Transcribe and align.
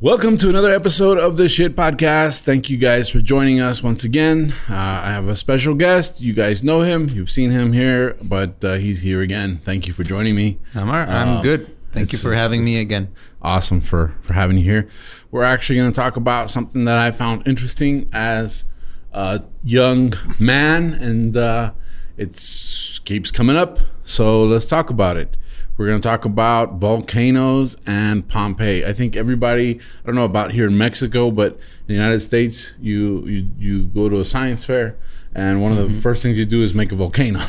Welcome 0.00 0.36
to 0.38 0.48
another 0.48 0.70
episode 0.70 1.18
of 1.18 1.36
the 1.36 1.48
Shit 1.48 1.74
Podcast. 1.74 2.42
Thank 2.42 2.70
you 2.70 2.76
guys 2.76 3.08
for 3.10 3.18
joining 3.18 3.60
us 3.60 3.82
once 3.82 4.04
again. 4.04 4.54
Uh, 4.70 4.74
I 4.74 5.10
have 5.10 5.26
a 5.26 5.34
special 5.34 5.74
guest. 5.74 6.20
You 6.20 6.34
guys 6.34 6.62
know 6.62 6.82
him. 6.82 7.08
You've 7.08 7.30
seen 7.30 7.50
him 7.50 7.72
here, 7.72 8.16
but 8.22 8.64
uh, 8.64 8.74
he's 8.74 9.00
here 9.00 9.22
again. 9.22 9.58
Thank 9.64 9.88
you 9.88 9.92
for 9.92 10.04
joining 10.04 10.36
me. 10.36 10.58
I'm, 10.76 10.88
all 10.88 10.94
right. 10.94 11.08
I'm 11.08 11.38
Um, 11.38 11.42
good. 11.42 11.74
Thank 11.90 12.12
you 12.12 12.18
for 12.18 12.32
having 12.32 12.64
me 12.64 12.80
again. 12.80 13.12
Awesome 13.42 13.80
for 13.80 14.14
for 14.20 14.34
having 14.34 14.56
you 14.58 14.62
here. 14.64 14.88
We're 15.32 15.42
actually 15.42 15.76
going 15.80 15.90
to 15.90 15.96
talk 15.96 16.16
about 16.16 16.48
something 16.50 16.84
that 16.84 16.98
I 16.98 17.10
found 17.10 17.48
interesting 17.48 18.08
as 18.12 18.66
a 19.12 19.42
young 19.64 20.12
man, 20.38 20.94
and 20.94 21.36
uh, 21.36 21.72
it's 22.16 23.00
keeps 23.00 23.32
coming 23.32 23.56
up. 23.56 23.80
So 24.04 24.44
let's 24.44 24.66
talk 24.66 24.90
about 24.90 25.16
it. 25.16 25.36
We're 25.78 25.86
going 25.86 26.00
to 26.00 26.06
talk 26.08 26.24
about 26.24 26.74
volcanoes 26.74 27.76
and 27.86 28.26
Pompeii. 28.28 28.84
I 28.84 28.92
think 28.92 29.14
everybody, 29.16 29.76
I 30.02 30.06
don't 30.06 30.16
know 30.16 30.24
about 30.24 30.50
here 30.50 30.66
in 30.66 30.76
Mexico, 30.76 31.30
but 31.30 31.52
in 31.52 31.60
the 31.86 31.94
United 31.94 32.18
States, 32.20 32.74
you 32.80 33.24
you, 33.26 33.48
you 33.58 33.82
go 33.84 34.08
to 34.08 34.18
a 34.20 34.24
science 34.24 34.64
fair, 34.64 34.96
and 35.36 35.62
one 35.62 35.70
of 35.72 35.78
the 35.78 35.88
first 36.00 36.20
things 36.22 36.36
you 36.36 36.44
do 36.44 36.62
is 36.62 36.74
make 36.74 36.90
a 36.92 36.96
volcano. 36.96 37.40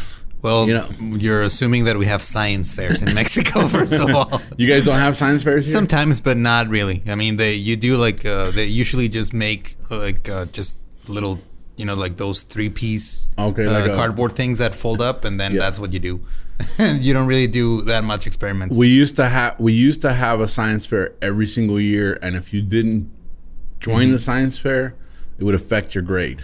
Well, 0.42 0.68
You 0.70 0.76
know- 0.76 0.88
you're 1.18 1.42
assuming 1.42 1.84
that 1.86 1.98
we 1.98 2.06
have 2.06 2.24
science 2.24 2.74
fairs 2.74 3.02
in 3.02 3.14
Mexico, 3.14 3.68
first 3.78 3.94
of 3.96 4.10
all. 4.16 4.42
You 4.58 4.68
guys 4.70 4.86
don't 4.86 4.96
have 4.96 5.18
science 5.18 5.44
fairs 5.44 5.66
here? 5.66 5.74
Sometimes, 5.74 6.22
but 6.22 6.38
not 6.38 6.70
really. 6.70 7.04
I 7.10 7.16
mean, 7.16 7.36
they 7.36 7.56
you 7.56 7.76
do 7.76 7.98
like 7.98 8.26
uh, 8.26 8.52
they 8.52 8.66
usually 8.66 9.10
just 9.10 9.34
make 9.34 9.76
like 9.90 10.30
uh, 10.30 10.46
just 10.54 10.78
little, 11.10 11.40
you 11.80 11.86
know, 11.86 11.96
like 11.96 12.16
those 12.18 12.42
three 12.42 12.70
piece 12.70 13.28
Okay, 13.38 13.66
uh, 13.66 13.72
like 13.72 13.90
a- 13.92 13.96
cardboard 13.96 14.34
things 14.34 14.58
that 14.58 14.76
fold 14.76 15.02
up, 15.02 15.24
and 15.26 15.40
then 15.40 15.54
Yeah. 15.54 15.60
that's 15.64 15.80
what 15.80 15.92
you 15.94 16.00
do. 16.10 16.16
You 17.06 17.14
don't 17.14 17.28
really 17.28 17.48
do 17.48 17.68
that 17.84 18.04
much 18.04 18.28
experiments. 18.28 18.78
We 18.78 18.90
used 19.02 19.16
to 19.16 19.26
have 19.30 19.54
we 19.60 19.72
used 19.88 20.02
to 20.02 20.12
have 20.14 20.38
a 20.42 20.48
science 20.48 20.86
fair 20.86 21.06
every 21.22 21.46
single 21.48 21.80
year, 21.80 22.20
and 22.22 22.36
if 22.36 22.54
you 22.54 22.62
didn't 22.62 23.10
join 23.80 24.04
Mm-hmm. 24.04 24.12
the 24.12 24.20
science 24.20 24.58
fair, 24.66 24.84
it 25.38 25.44
would 25.46 25.56
affect 25.56 25.96
your 25.96 26.04
grade. 26.12 26.40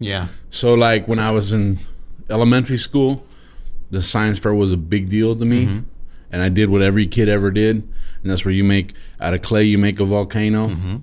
yeah. 0.00 0.28
So, 0.50 0.72
like 0.72 1.02
when 1.10 1.18
I 1.18 1.30
was 1.38 1.52
in 1.52 1.78
elementary 2.30 2.78
school, 2.78 3.22
the 3.90 4.00
science 4.02 4.38
fair 4.38 4.54
was 4.54 4.72
a 4.72 4.76
big 4.94 5.10
deal 5.10 5.34
to 5.34 5.44
me, 5.44 5.66
Mm-hmm. 5.66 5.80
and 6.32 6.38
I 6.42 6.48
did 6.48 6.70
what 6.70 6.80
every 6.90 7.06
kid 7.06 7.28
ever 7.28 7.50
did, 7.50 7.76
and 8.22 8.26
that's 8.30 8.44
where 8.46 8.54
you 8.60 8.64
make 8.64 8.94
out 9.20 9.34
of 9.34 9.42
clay, 9.42 9.64
you 9.64 9.76
make 9.78 10.00
a 10.00 10.06
volcano, 10.06 10.68
Mm-hmm. 10.68 10.96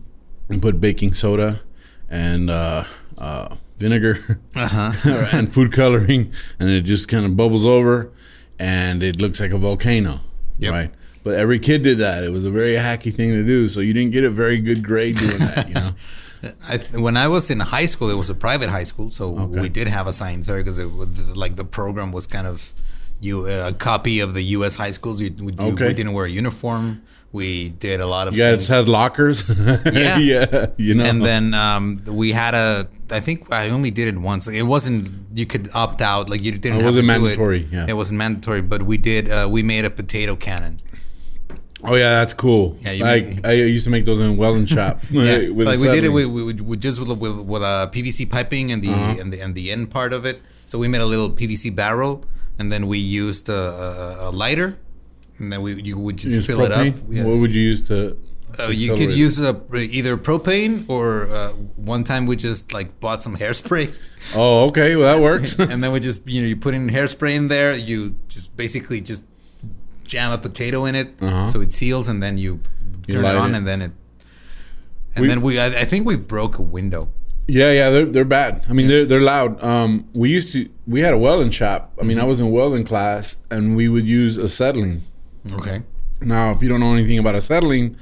and 0.50 0.62
put 0.62 0.82
baking 0.82 1.14
soda 1.14 1.62
and 2.10 2.50
uh, 2.50 2.84
uh, 3.18 3.56
vinegar 3.78 4.40
Uh 4.56 4.68
huh. 4.68 5.28
and 5.34 5.52
food 5.54 5.72
coloring, 5.72 6.32
and 6.60 6.70
it 6.70 6.82
just 6.82 7.08
kind 7.08 7.26
of 7.26 7.36
bubbles 7.38 7.66
over, 7.66 8.12
and 8.60 9.04
it 9.04 9.20
looks 9.22 9.40
like 9.40 9.52
a 9.52 9.58
volcano, 9.58 10.22
Yep. 10.60 10.72
right? 10.72 10.92
But 11.24 11.34
every 11.36 11.58
kid 11.60 11.82
did 11.84 11.98
that. 12.00 12.24
It 12.24 12.32
was 12.32 12.46
a 12.46 12.52
very 12.52 12.74
hacky 12.76 13.14
thing 13.14 13.32
to 13.32 13.44
do, 13.44 13.68
so 13.68 13.80
you 13.80 13.94
didn't 13.94 14.12
get 14.12 14.24
a 14.24 14.30
very 14.30 14.62
good 14.62 14.84
grade 14.84 15.18
doing 15.18 15.40
that, 15.40 15.68
you 15.68 15.74
know. 15.74 15.92
I 16.70 16.78
th- 16.78 17.02
when 17.02 17.18
I 17.18 17.28
was 17.28 17.50
in 17.50 17.60
high 17.60 17.88
school, 17.88 18.12
it 18.12 18.18
was 18.18 18.30
a 18.30 18.36
private 18.36 18.70
high 18.70 18.84
school, 18.84 19.10
so 19.10 19.36
Okay. 19.40 19.60
we 19.62 19.70
did 19.70 19.88
have 19.88 20.06
a 20.06 20.14
science 20.14 20.46
fair 20.46 20.58
because 20.58 20.78
it 20.78 20.92
was 20.92 21.36
like 21.36 21.56
the 21.56 21.66
program 21.66 22.12
was 22.12 22.28
kind 22.28 22.46
of 22.46 22.72
you 23.20 23.48
a 23.48 23.74
copy 23.74 24.20
of 24.20 24.34
the 24.36 24.44
U.S. 24.58 24.76
high 24.76 24.92
schools. 24.92 25.20
You, 25.22 25.32
we, 25.40 25.46
you- 25.54 25.74
Okay. 25.74 25.88
we 25.88 25.94
didn't 25.96 26.14
wear 26.14 26.26
a 26.26 26.30
uniform. 26.30 27.02
We 27.36 27.70
did 27.86 28.00
a 28.00 28.08
lot 28.16 28.28
of 28.28 28.34
You 28.36 28.44
guys 28.44 28.56
things. 28.58 28.68
had 28.76 28.88
lockers, 29.00 29.38
Yeah. 30.04 30.18
yeah, 30.18 30.66
you 30.78 30.94
know. 30.96 31.04
and 31.10 31.18
then 31.30 31.54
um, 31.54 31.84
we 32.22 32.28
had 32.32 32.54
a. 32.56 32.88
I 33.12 33.20
think 33.26 33.38
I 33.52 33.70
only 33.78 33.92
did 33.92 34.08
it 34.14 34.18
once. 34.32 34.48
It 34.48 34.64
wasn't. 34.76 35.10
You 35.40 35.46
could 35.46 35.66
opt 35.74 36.02
out. 36.02 36.30
Like 36.32 36.42
you 36.46 36.52
didn't. 36.52 36.66
It 36.80 36.84
have 36.84 36.86
wasn't 36.96 37.08
to 37.10 37.14
do 37.14 37.22
mandatory, 37.22 37.62
It. 37.64 37.74
yeah. 37.76 37.86
It 37.92 37.96
wasn't 38.02 38.18
mandatory, 38.24 38.62
but 38.62 38.82
we 38.92 38.98
did. 38.98 39.24
Uh, 39.30 39.48
we 39.56 39.62
made 39.64 39.84
a 39.86 39.90
potato 40.02 40.34
cannon. 40.48 40.78
oh 41.84 41.96
yeah, 41.96 42.12
that's 42.20 42.34
cool. 42.34 42.78
Yeah, 42.82 42.92
you 42.98 43.04
like 43.04 43.26
make- 43.28 43.46
I 43.46 43.52
used 43.76 43.84
to 43.86 43.92
make 43.96 44.06
those 44.06 44.22
in 44.22 44.38
welding 44.38 44.66
shop. 44.66 45.02
Yeah, 45.12 45.38
like 45.70 45.80
we 45.84 45.88
did 45.96 46.04
it 46.04 46.10
with, 46.18 46.28
with 46.70 46.80
just 46.82 46.98
with, 47.00 47.10
with, 47.24 47.38
with 47.52 47.62
a 47.74 47.90
PVC 47.94 48.18
piping 48.30 48.72
and 48.72 48.82
the 48.86 48.90
Uh-huh. 48.94 49.22
and 49.22 49.28
the 49.34 49.40
and 49.44 49.52
the 49.60 49.66
end 49.76 49.92
part 49.92 50.12
of 50.14 50.26
it. 50.26 50.38
So 50.66 50.80
we 50.80 50.88
made 50.88 51.02
a 51.02 51.10
little 51.14 51.30
PVC 51.30 51.70
barrel, 51.76 52.24
and 52.58 52.72
then 52.72 52.88
we 52.88 52.98
used 52.98 53.50
a, 53.50 53.62
a, 53.86 54.30
a 54.30 54.32
lighter, 54.32 54.70
and 55.40 55.52
then 55.52 55.62
we 55.62 55.82
you 55.82 55.98
would 55.98 56.18
just 56.18 56.36
Use 56.36 56.46
fill 56.46 56.62
it 56.62 56.72
up. 56.72 56.94
Yeah. 57.10 57.24
What 57.24 57.38
would 57.38 57.54
you 57.54 57.62
use 57.62 57.82
to? 57.90 58.18
Uh, 58.58 58.68
you 58.68 58.94
could 58.96 59.12
use 59.12 59.38
a, 59.42 59.52
either 59.76 60.16
propane 60.16 60.90
or 60.90 61.28
uh, 61.30 61.50
one 61.76 62.06
time 62.06 62.26
we 62.26 62.38
just 62.38 62.72
like 62.72 63.02
bought 63.02 63.22
some 63.22 63.36
hairspray, 63.36 63.94
Oh, 64.36 64.68
okay. 64.68 64.96
Well, 64.96 65.14
that 65.14 65.22
works. 65.22 65.60
and 65.60 65.84
then 65.84 65.92
we 65.92 66.00
just 66.00 66.26
you 66.28 66.42
know 66.42 66.48
you 66.48 66.56
put 66.56 66.74
in 66.74 66.90
hairspray 66.90 67.36
in 67.36 67.50
there. 67.50 67.74
You 67.76 68.16
just 68.30 68.56
basically 68.56 69.02
just 69.02 69.26
jam 70.06 70.32
a 70.32 70.38
potato 70.38 70.86
in 70.86 70.96
it, 70.96 71.10
Uh-huh. 71.22 71.48
so 71.48 71.60
it 71.62 71.72
seals, 71.74 72.08
and 72.08 72.24
then 72.24 72.38
you 72.38 72.62
You 73.08 73.16
turn 73.16 73.26
it 73.26 73.36
on, 73.36 73.54
it. 73.54 73.58
and 73.58 73.68
then 73.68 73.82
it. 73.82 73.92
And 75.16 75.22
We- 75.24 75.28
then 75.28 75.42
we, 75.42 75.60
I, 75.60 75.68
I 75.68 75.86
think 75.86 76.06
we 76.08 76.16
broke 76.16 76.58
a 76.58 76.62
window. 76.62 77.10
Yeah, 77.48 77.72
yeah, 77.72 77.90
they're 77.92 78.06
they're 78.06 78.26
bad. 78.26 78.64
I 78.70 78.74
mean, 78.74 78.88
they're 78.88 79.06
they're 79.06 79.22
loud. 79.22 79.62
Um, 79.64 80.08
we 80.14 80.30
used 80.32 80.52
to 80.54 80.68
we 80.88 81.02
had 81.02 81.14
a 81.14 81.18
welding 81.18 81.52
shop. 81.52 81.92
I 82.02 82.04
mean, 82.04 82.20
I 82.20 82.24
was 82.26 82.40
in 82.40 82.50
welding 82.52 82.86
class, 82.86 83.38
and 83.52 83.76
we 83.76 83.88
would 83.90 84.06
use 84.06 84.40
acetylene. 84.40 85.02
Okay. 85.54 85.84
Now, 86.22 86.52
if 86.52 86.62
you 86.62 86.70
don't 86.70 86.80
know 86.80 86.94
anything 86.94 87.20
about 87.20 87.36
acetylene, 87.36 87.98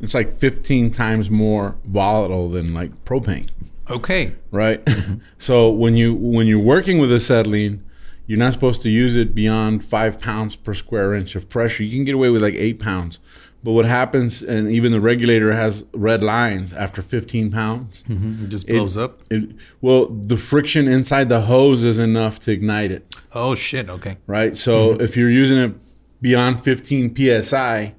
it's 0.00 0.14
like 0.14 0.32
15 0.32 0.90
times 0.90 1.30
more 1.30 1.76
volatile 1.84 2.48
than 2.48 2.74
like 2.74 3.04
propane, 3.04 3.48
Okay. 3.88 4.34
right? 4.50 4.84
Mm-hmm. 4.84 5.18
so 5.38 5.70
when 5.70 5.96
you 5.96 6.14
when 6.14 6.46
you're 6.46 6.58
working 6.58 6.98
with 6.98 7.12
acetylene, 7.12 7.82
you're 8.26 8.38
not 8.38 8.52
supposed 8.52 8.82
to 8.82 8.90
use 8.90 9.16
it 9.16 9.34
beyond 9.34 9.84
five 9.84 10.20
pounds 10.20 10.56
per 10.56 10.74
square 10.74 11.14
inch 11.14 11.36
of 11.36 11.48
pressure. 11.48 11.84
You 11.84 11.96
can 11.96 12.04
get 12.04 12.14
away 12.14 12.30
with 12.30 12.42
like 12.42 12.54
eight 12.54 12.80
pounds. 12.80 13.20
But 13.62 13.72
what 13.72 13.84
happens, 13.84 14.42
and 14.42 14.70
even 14.70 14.92
the 14.92 15.00
regulator 15.00 15.52
has 15.52 15.86
red 15.92 16.22
lines 16.22 16.72
after 16.72 17.02
15 17.02 17.50
pounds. 17.50 18.04
Mm-hmm. 18.04 18.44
It 18.44 18.48
just 18.48 18.66
blows 18.68 18.96
up. 18.96 19.22
It, 19.28 19.56
well, 19.80 20.06
the 20.06 20.36
friction 20.36 20.86
inside 20.86 21.28
the 21.28 21.40
hose 21.42 21.82
is 21.82 21.98
enough 21.98 22.38
to 22.40 22.52
ignite 22.52 22.92
it, 22.92 23.12
Oh 23.34 23.56
shit. 23.56 23.90
Okay. 23.90 24.18
right? 24.28 24.56
So 24.56 24.90
mm-hmm. 24.92 25.00
if 25.02 25.16
you're 25.16 25.30
using 25.30 25.58
it 25.58 25.74
beyond 26.20 26.62
15 26.62 27.42
psi, 27.42 27.94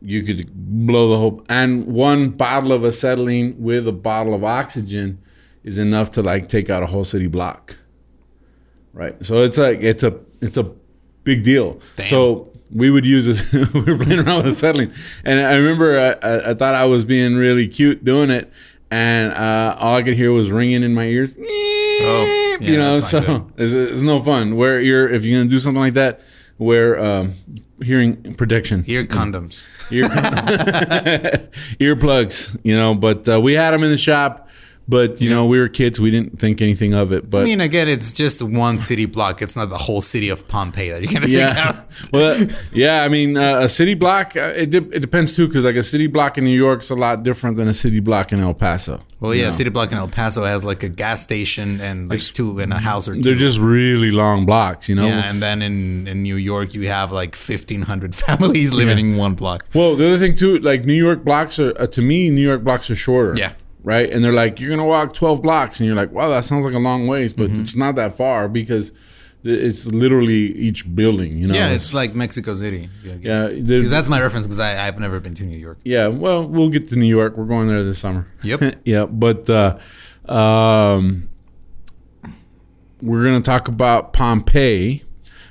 you 0.00 0.22
could 0.22 0.50
blow 0.52 1.08
the 1.08 1.18
whole. 1.18 1.44
And 1.48 1.86
one 1.86 2.30
bottle 2.30 2.72
of 2.72 2.84
acetylene 2.84 3.56
with 3.58 3.88
a 3.88 3.92
bottle 3.92 4.34
of 4.34 4.44
oxygen 4.44 5.20
is 5.62 5.78
enough 5.78 6.10
to 6.12 6.22
like 6.22 6.48
take 6.48 6.68
out 6.70 6.82
a 6.82 6.86
whole 6.86 7.04
city 7.04 7.26
block, 7.26 7.76
right? 8.92 9.24
So 9.24 9.42
it's 9.42 9.58
like 9.58 9.80
it's 9.80 10.02
a 10.02 10.18
it's 10.40 10.58
a 10.58 10.64
big 11.24 11.42
deal. 11.42 11.80
Damn. 11.96 12.06
So 12.06 12.52
we 12.70 12.90
would 12.90 13.06
use 13.06 13.26
this. 13.26 13.52
we 13.72 13.80
were 13.80 13.98
playing 13.98 14.20
around 14.20 14.44
with 14.44 14.54
acetylene, 14.54 14.92
and 15.24 15.40
I 15.40 15.56
remember 15.56 15.98
I, 15.98 16.26
I, 16.26 16.50
I 16.50 16.54
thought 16.54 16.74
I 16.74 16.84
was 16.84 17.04
being 17.04 17.36
really 17.36 17.66
cute 17.66 18.04
doing 18.04 18.30
it, 18.30 18.52
and 18.90 19.32
uh, 19.32 19.76
all 19.78 19.96
I 19.96 20.02
could 20.02 20.14
hear 20.14 20.32
was 20.32 20.50
ringing 20.50 20.82
in 20.82 20.94
my 20.94 21.04
ears. 21.04 21.32
Oh, 21.36 22.56
yeah, 22.60 22.70
you 22.70 22.76
know, 22.76 23.00
so 23.00 23.50
it's, 23.56 23.72
it's 23.72 24.02
no 24.02 24.20
fun. 24.20 24.56
Where 24.56 24.80
you're 24.80 25.08
if 25.08 25.24
you're 25.24 25.38
gonna 25.38 25.48
do 25.48 25.58
something 25.58 25.80
like 25.80 25.94
that, 25.94 26.20
wear 26.58 26.98
um, 26.98 27.32
hearing 27.82 28.34
protection, 28.34 28.84
Ear 28.86 29.04
condoms. 29.04 29.66
ear 29.90 30.04
earplugs. 31.80 32.58
You 32.62 32.76
know, 32.76 32.94
but 32.94 33.28
uh, 33.28 33.40
we 33.40 33.54
had 33.54 33.72
them 33.72 33.82
in 33.84 33.90
the 33.90 33.98
shop. 33.98 34.48
But 34.86 35.20
you 35.20 35.30
know, 35.30 35.46
we 35.46 35.58
were 35.58 35.68
kids. 35.68 35.98
We 35.98 36.10
didn't 36.10 36.38
think 36.38 36.60
anything 36.60 36.92
of 36.92 37.10
it. 37.12 37.30
But 37.30 37.42
I 37.42 37.44
mean, 37.44 37.60
again, 37.60 37.88
it's 37.88 38.12
just 38.12 38.42
one 38.42 38.78
city 38.78 39.06
block. 39.06 39.40
It's 39.40 39.56
not 39.56 39.70
the 39.70 39.78
whole 39.78 40.02
city 40.02 40.28
of 40.28 40.46
Pompeii 40.46 40.90
that 40.90 41.02
you're 41.02 41.12
gonna 41.12 41.26
take 41.26 41.36
yeah, 41.36 41.68
out. 41.68 41.86
well, 42.12 42.46
yeah. 42.72 43.02
I 43.02 43.08
mean, 43.08 43.36
uh, 43.36 43.60
a 43.60 43.68
city 43.68 43.94
block. 43.94 44.36
Uh, 44.36 44.52
it 44.54 44.70
de- 44.70 44.90
it 44.94 45.00
depends 45.00 45.34
too, 45.34 45.46
because 45.46 45.64
like 45.64 45.76
a 45.76 45.82
city 45.82 46.06
block 46.06 46.36
in 46.36 46.44
New 46.44 46.56
York's 46.56 46.90
a 46.90 46.94
lot 46.94 47.22
different 47.22 47.56
than 47.56 47.66
a 47.66 47.72
city 47.72 48.00
block 48.00 48.32
in 48.32 48.40
El 48.40 48.52
Paso. 48.52 49.00
Well, 49.20 49.34
yeah, 49.34 49.48
city 49.48 49.70
block 49.70 49.90
in 49.90 49.96
El 49.96 50.08
Paso 50.08 50.44
has 50.44 50.66
like 50.66 50.82
a 50.82 50.88
gas 50.90 51.22
station 51.22 51.80
and 51.80 52.10
like 52.10 52.20
two 52.20 52.58
and 52.58 52.72
a 52.74 52.78
house 52.78 53.08
or 53.08 53.14
2 53.14 53.22
They're 53.22 53.34
just 53.34 53.58
really 53.58 54.10
long 54.10 54.44
blocks, 54.44 54.86
you 54.86 54.94
know. 54.94 55.06
yeah, 55.06 55.30
and 55.30 55.40
then 55.40 55.62
in, 55.62 56.06
in 56.06 56.22
New 56.22 56.36
York, 56.36 56.74
you 56.74 56.88
have 56.88 57.10
like 57.10 57.34
1,500 57.34 58.14
families 58.26 58.74
living 58.74 58.98
in 58.98 59.16
one 59.16 59.34
block. 59.34 59.64
Well, 59.74 59.96
the 59.96 60.06
other 60.06 60.18
thing 60.18 60.36
too, 60.36 60.58
like 60.58 60.84
New 60.84 60.92
York 60.92 61.24
blocks 61.24 61.58
are 61.58 61.72
uh, 61.80 61.86
to 61.86 62.02
me, 62.02 62.28
New 62.28 62.42
York 62.42 62.64
blocks 62.64 62.90
are 62.90 62.96
shorter. 62.96 63.34
Yeah. 63.34 63.54
Right, 63.84 64.10
and 64.10 64.24
they're 64.24 64.32
like, 64.32 64.58
you're 64.60 64.70
gonna 64.70 64.84
walk 64.84 65.12
12 65.12 65.42
blocks, 65.42 65.78
and 65.78 65.86
you're 65.86 65.94
like, 65.94 66.10
wow, 66.10 66.30
that 66.30 66.44
sounds 66.44 66.64
like 66.64 66.74
a 66.74 66.78
long 66.78 67.06
ways, 67.06 67.32
but 67.34 67.50
Mm-hmm. 67.50 67.60
it's 67.60 67.76
not 67.76 67.94
that 67.96 68.16
far 68.16 68.48
because 68.48 68.92
it's 69.46 69.84
literally 69.86 70.56
each 70.56 70.92
building. 70.96 71.36
You 71.36 71.48
know. 71.48 71.54
Yeah, 71.54 71.68
it's 71.68 71.92
like 71.92 72.14
Mexico 72.14 72.54
City. 72.54 72.88
yeah. 73.02 73.48
Because 73.48 73.90
that's 73.90 74.08
my 74.08 74.18
reference 74.22 74.46
because 74.46 74.58
I've 74.58 74.98
never 74.98 75.20
been 75.20 75.34
to 75.34 75.44
New 75.44 75.58
York. 75.58 75.80
Yeah, 75.84 76.06
well, 76.06 76.46
we'll 76.48 76.70
get 76.70 76.88
to 76.88 76.96
New 76.96 77.04
York. 77.06 77.36
We're 77.36 77.44
going 77.44 77.68
there 77.68 77.84
this 77.84 77.98
summer. 77.98 78.26
Yep. 78.42 78.76
yeah, 78.86 79.04
but 79.04 79.50
uh, 79.50 79.76
um, 80.32 81.28
we're 83.02 83.22
going 83.24 83.36
to 83.36 83.42
talk 83.42 83.68
about 83.68 84.14
Pompeii, 84.14 85.04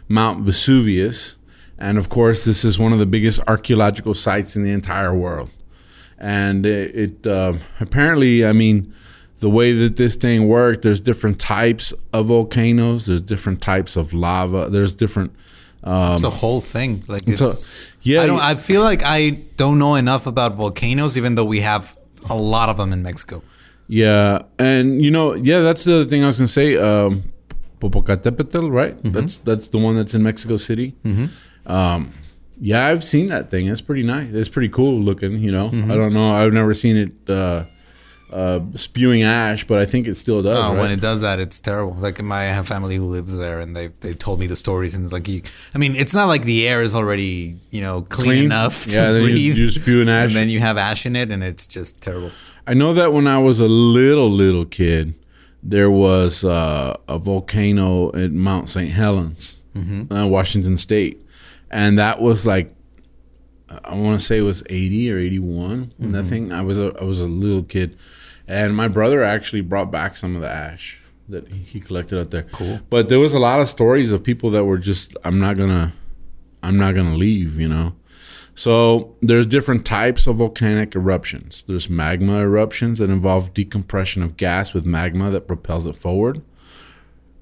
Mount 0.08 0.44
Vesuvius, 0.44 1.36
and 1.78 1.98
of 2.00 2.10
course, 2.10 2.46
this 2.46 2.66
is 2.66 2.80
one 2.80 2.94
of 2.94 3.00
the 3.00 3.06
biggest 3.06 3.42
archaeological 3.48 4.14
sites 4.16 4.56
in 4.56 4.64
the 4.64 4.72
entire 4.72 5.14
world. 5.14 5.52
And 6.24 6.66
it, 6.66 6.96
it 6.96 7.28
uh, 7.28 7.54
apparently, 7.82 8.46
I 8.46 8.54
mean, 8.54 8.94
the 9.42 9.50
way 9.50 9.74
that 9.74 9.98
this 9.98 10.16
thing 10.16 10.48
worked, 10.48 10.82
there's 10.84 11.02
different 11.02 11.38
types 11.38 11.94
of 12.14 12.28
volcanoes. 12.28 13.06
There's 13.08 13.22
different 13.22 13.60
types 13.62 13.98
of 13.98 14.14
lava. 14.14 14.70
There's 14.70 14.96
different. 14.96 15.32
Um, 15.84 16.14
It's 16.14 16.24
a 16.24 16.30
whole 16.30 16.62
thing. 16.62 17.04
Like 17.08 17.28
it's, 17.28 17.42
a- 17.42 17.54
yeah, 18.04 18.22
I 18.24 18.28
don't. 18.28 18.40
I 18.40 18.56
feel 18.56 18.84
like 18.84 19.02
I 19.04 19.32
don't 19.58 19.78
know 19.80 19.96
enough 19.96 20.26
about 20.28 20.56
volcanoes, 20.56 21.18
even 21.18 21.36
though 21.36 21.44
we 21.56 21.60
have 21.60 21.98
a 22.30 22.36
lot 22.36 22.70
of 22.70 22.78
them 22.78 22.94
in 22.94 23.04
Mexico. 23.04 23.44
Yeah, 23.90 24.44
and 24.58 25.02
you 25.04 25.12
know, 25.12 25.34
yeah, 25.36 25.60
that's 25.60 25.84
the 25.84 25.96
other 25.96 26.06
thing 26.06 26.24
I 26.24 26.28
was 26.28 26.38
gonna 26.40 26.48
say. 26.48 26.78
Um, 26.78 27.24
Popocatépetl, 27.82 28.72
right? 28.72 28.96
That's 29.04 29.38
that's 29.40 29.68
the 29.68 29.78
one 29.78 29.98
that's 29.98 30.14
in 30.16 30.24
Mexico 30.24 30.56
City. 30.56 30.96
Um, 31.66 32.14
yeah, 32.60 32.86
I've 32.88 33.04
seen 33.04 33.28
that 33.28 33.50
thing. 33.50 33.68
It's 33.68 33.82
pretty 33.82 34.04
nice. 34.04 34.30
It's 34.34 34.50
pretty 34.50 34.70
cool 34.70 35.00
looking. 35.00 35.40
You 35.42 35.52
know, 35.52 35.68
I 35.68 35.96
don't 35.96 36.14
know. 36.14 36.32
I've 36.32 36.54
never 36.54 36.74
seen 36.74 36.98
it 36.98 37.30
uh, 37.30 37.66
uh, 38.32 38.60
spewing 38.76 39.22
ash, 39.24 39.66
but 39.68 39.78
I 39.80 39.86
think 39.86 40.08
it 40.08 40.16
still 40.16 40.42
does. 40.42 40.58
Oh, 40.58 40.74
right? 40.74 40.80
when 40.82 40.92
it 40.92 41.00
does 41.02 41.22
that, 41.22 41.40
it's 41.40 41.60
terrible. 41.60 41.94
Like 41.94 42.22
my 42.22 42.62
family 42.64 42.96
who 42.96 43.06
lives 43.10 43.38
there, 43.38 43.60
and 43.60 43.76
they 43.76 43.88
they 43.88 44.14
told 44.14 44.40
me 44.40 44.48
the 44.48 44.56
stories, 44.56 44.96
and 44.96 45.04
it's 45.04 45.14
like 45.14 45.28
you. 45.28 45.42
I 45.76 45.78
mean, 45.78 45.96
it's 45.96 46.14
not 46.14 46.28
like 46.28 46.44
the 46.44 46.68
air 46.68 46.82
is 46.82 46.96
already 46.96 47.58
you 47.72 47.82
know 47.82 48.02
clean, 48.04 48.26
Clean? 48.30 48.44
enough 48.46 48.86
to 48.86 48.92
Yeah, 48.92 49.12
then 49.12 49.24
you- 49.24 49.30
breathe. 49.32 49.58
you 49.58 49.70
spew 49.72 50.02
an 50.02 50.10
ash. 50.18 50.26
and 50.28 50.36
then 50.36 50.50
you 50.50 50.60
have 50.62 50.78
ash 50.78 51.06
in 51.06 51.16
it, 51.16 51.30
and 51.32 51.44
it's 51.44 51.68
just 51.68 52.02
terrible. 52.02 52.32
I 52.66 52.74
know 52.74 52.94
that 52.94 53.12
when 53.14 53.28
I 53.28 53.38
was 53.40 53.60
a 53.60 53.68
little 53.68 54.32
little 54.32 54.66
kid, 54.66 55.14
there 55.62 55.92
was 55.92 56.44
uh, 56.44 56.96
a 57.08 57.18
volcano 57.20 58.12
at 58.16 58.32
Mount 58.32 58.70
St. 58.70 58.92
Helens, 58.92 59.60
uh, 59.76 60.26
Washington 60.28 60.78
State, 60.78 61.23
and 61.74 61.98
that 61.98 62.22
was 62.22 62.46
like 62.46 62.74
I 63.84 63.96
want 63.96 64.20
to 64.20 64.26
say 64.26 64.38
it 64.38 64.42
was 64.42 64.64
eighty 64.70 65.12
or 65.12 65.18
eighty 65.18 65.40
one. 65.40 65.92
And 66.00 66.14
that 66.14 66.26
thing, 66.26 66.54
I 66.54 66.62
was 66.62 66.80
a 66.80 66.94
I 67.02 67.04
was 67.04 67.20
a 67.20 67.26
little 67.26 67.64
kid, 67.64 67.98
and 68.48 68.76
my 68.76 68.88
brother 68.88 69.24
actually 69.24 69.62
brought 69.62 69.92
back 69.92 70.16
some 70.16 70.36
of 70.36 70.42
the 70.42 70.50
ash 70.50 71.00
that 71.28 71.48
he 71.48 71.80
collected 71.80 72.20
out 72.20 72.32
there. 72.32 72.44
Cool. 72.44 72.80
But 72.90 73.10
there 73.10 73.20
was 73.20 73.34
a 73.34 73.40
lot 73.40 73.60
of 73.60 73.68
stories 73.68 74.12
of 74.12 74.24
people 74.24 74.52
that 74.52 74.66
were 74.66 74.78
just 74.78 75.18
I'm 75.24 75.40
not 75.40 75.58
gonna 75.58 75.94
I'm 76.62 76.78
not 76.78 76.94
gonna 76.94 77.16
leave, 77.16 77.60
you 77.60 77.68
know. 77.68 77.96
So 78.56 79.16
there's 79.20 79.48
different 79.48 79.84
types 79.84 80.28
of 80.28 80.36
volcanic 80.36 80.96
eruptions. 80.96 81.64
There's 81.68 81.90
magma 81.90 82.40
eruptions 82.40 83.00
that 83.00 83.10
involve 83.10 83.56
decompression 83.56 84.22
of 84.22 84.38
gas 84.38 84.76
with 84.76 84.86
magma 84.86 85.32
that 85.32 85.48
propels 85.48 85.88
it 85.88 85.96
forward. 85.96 86.44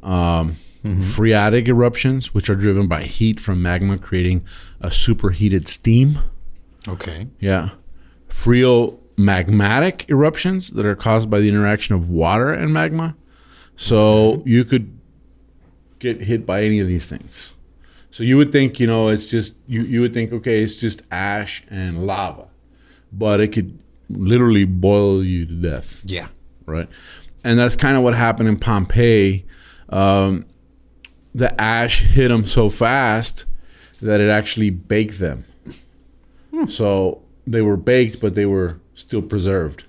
Um, 0.01 0.55
Phreatic 0.83 1.67
eruptions, 1.67 2.33
which 2.33 2.49
are 2.49 2.55
driven 2.55 2.87
by 2.87 3.03
heat 3.03 3.39
from 3.39 3.61
magma, 3.61 3.97
creating 3.99 4.43
a 4.79 4.89
superheated 4.89 5.67
steam. 5.67 6.17
Okay. 6.87 7.27
Yeah. 7.39 7.69
Phreomagmatic 8.29 10.09
eruptions 10.09 10.69
that 10.71 10.85
are 10.85 10.95
caused 10.95 11.29
by 11.29 11.39
the 11.39 11.49
interaction 11.49 11.95
of 11.95 12.09
water 12.09 12.51
and 12.51 12.73
magma. 12.73 13.15
So 13.75 14.41
you 14.45 14.63
could 14.65 14.97
get 15.99 16.21
hit 16.21 16.45
by 16.45 16.63
any 16.63 16.79
of 16.79 16.87
these 16.87 17.05
things. 17.05 17.53
So 18.09 18.23
you 18.23 18.37
would 18.37 18.51
think, 18.51 18.79
you 18.79 18.87
know, 18.87 19.07
it's 19.07 19.29
just 19.29 19.55
you, 19.67 19.81
you 19.83 20.01
would 20.01 20.13
think, 20.13 20.33
okay, 20.33 20.61
it's 20.61 20.77
just 20.79 21.03
ash 21.11 21.63
and 21.69 22.05
lava. 22.05 22.47
But 23.13 23.39
it 23.39 23.49
could 23.49 23.77
literally 24.09 24.65
boil 24.65 25.23
you 25.23 25.45
to 25.45 25.53
death 25.53 26.01
Yeah. 26.05 26.27
right? 26.65 26.89
And 27.43 27.57
that's 27.57 27.75
kind 27.75 27.95
of 27.97 28.03
what 28.03 28.13
happened 28.15 28.49
in 28.49 28.57
Pompeii. 28.57 29.45
Um, 29.89 30.45
the 31.33 31.59
ash 31.59 32.01
hit 32.01 32.27
them 32.29 32.45
so 32.45 32.69
fast 32.69 33.45
that 34.01 34.19
it 34.21 34.29
actually 34.29 34.69
baked 34.69 35.19
them. 35.19 35.45
So 36.67 37.21
they 37.47 37.61
were 37.61 37.77
baked, 37.77 38.19
but 38.19 38.35
they 38.35 38.45
were 38.45 38.79
still 38.93 39.21
preserved, 39.21 39.83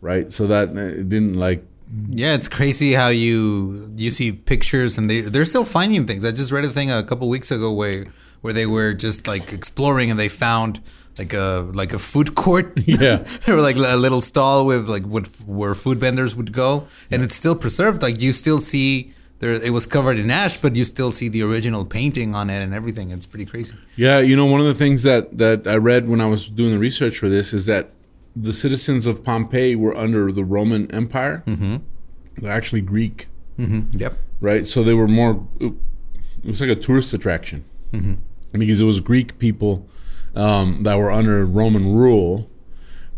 right? 0.00 0.30
So 0.32 0.46
that 0.46 0.68
uh, 0.76 0.80
it 1.00 1.08
didn't 1.08 1.34
like 1.34 1.64
Yeah, 2.10 2.34
it's 2.34 2.48
crazy 2.48 2.92
how 2.92 3.08
you 3.08 3.90
you 3.96 4.10
see 4.10 4.32
pictures 4.32 4.98
and 4.98 5.08
they 5.08 5.22
they're 5.22 5.46
still 5.46 5.64
finding 5.64 6.06
things. 6.06 6.24
I 6.24 6.32
just 6.32 6.52
read 6.52 6.64
a 6.64 6.68
thing 6.68 6.90
a 6.90 7.02
couple 7.02 7.28
weeks 7.28 7.50
ago 7.50 7.72
where 7.72 8.06
where 8.42 8.52
they 8.52 8.66
were 8.66 8.92
just 8.92 9.26
like 9.26 9.52
exploring 9.52 10.10
and 10.10 10.18
they 10.20 10.28
found 10.28 10.80
like 11.16 11.32
a 11.32 11.70
like 11.72 11.94
a 11.94 11.98
food 11.98 12.34
court. 12.34 12.72
Yeah. 12.86 13.24
they 13.46 13.52
were 13.52 13.62
like 13.62 13.76
a 13.76 13.96
little 13.96 14.20
stall 14.20 14.66
with 14.66 14.88
like 14.88 15.04
what 15.06 15.26
where 15.46 15.74
food 15.74 15.98
vendors 16.00 16.36
would 16.36 16.52
go, 16.52 16.86
and 17.10 17.22
it's 17.22 17.34
still 17.34 17.54
preserved. 17.56 18.02
Like 18.02 18.20
you 18.20 18.32
still 18.32 18.58
see 18.60 19.12
there, 19.40 19.52
it 19.52 19.72
was 19.72 19.86
covered 19.86 20.18
in 20.18 20.30
ash, 20.30 20.60
but 20.60 20.74
you 20.76 20.84
still 20.84 21.12
see 21.12 21.28
the 21.28 21.42
original 21.42 21.84
painting 21.84 22.34
on 22.34 22.50
it 22.50 22.60
and 22.62 22.74
everything. 22.74 23.10
It's 23.10 23.26
pretty 23.26 23.44
crazy. 23.44 23.76
Yeah, 23.96 24.18
you 24.18 24.34
know, 24.36 24.46
one 24.46 24.60
of 24.60 24.66
the 24.66 24.74
things 24.74 25.02
that 25.04 25.38
that 25.38 25.66
I 25.66 25.76
read 25.76 26.08
when 26.08 26.20
I 26.20 26.26
was 26.26 26.48
doing 26.48 26.72
the 26.72 26.78
research 26.78 27.18
for 27.18 27.28
this 27.28 27.54
is 27.54 27.66
that 27.66 27.90
the 28.34 28.52
citizens 28.52 29.06
of 29.06 29.22
Pompeii 29.24 29.74
were 29.76 29.96
under 29.96 30.30
the 30.32 30.44
Roman 30.44 30.90
Empire. 30.92 31.42
Mm-hmm. 31.46 31.76
They're 32.38 32.52
actually 32.52 32.82
Greek, 32.82 33.28
Yep. 33.56 34.14
right? 34.40 34.66
So 34.66 34.84
they 34.84 34.94
were 34.94 35.08
more. 35.08 35.44
It 35.60 35.72
was 36.44 36.60
like 36.60 36.70
a 36.70 36.76
tourist 36.76 37.12
attraction 37.14 37.64
because 38.52 38.80
it 38.80 38.84
was 38.84 39.00
Greek 39.00 39.38
people 39.40 39.88
um, 40.36 40.82
that 40.84 40.96
were 40.98 41.10
under 41.10 41.44
Roman 41.44 41.92
rule. 41.94 42.48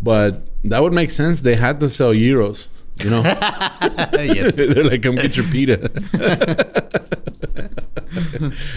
But 0.02 0.46
that 0.64 0.82
would 0.82 0.94
make 0.94 1.10
sense. 1.10 1.42
They 1.42 1.56
had 1.56 1.80
to 1.80 1.88
sell 1.90 2.12
euros, 2.14 2.68
you 3.04 3.10
know. 3.10 3.22
They're 4.12 4.84
like, 4.84 5.02
come 5.02 5.14
get 5.14 5.36
your 5.36 5.46
pita. 5.46 5.90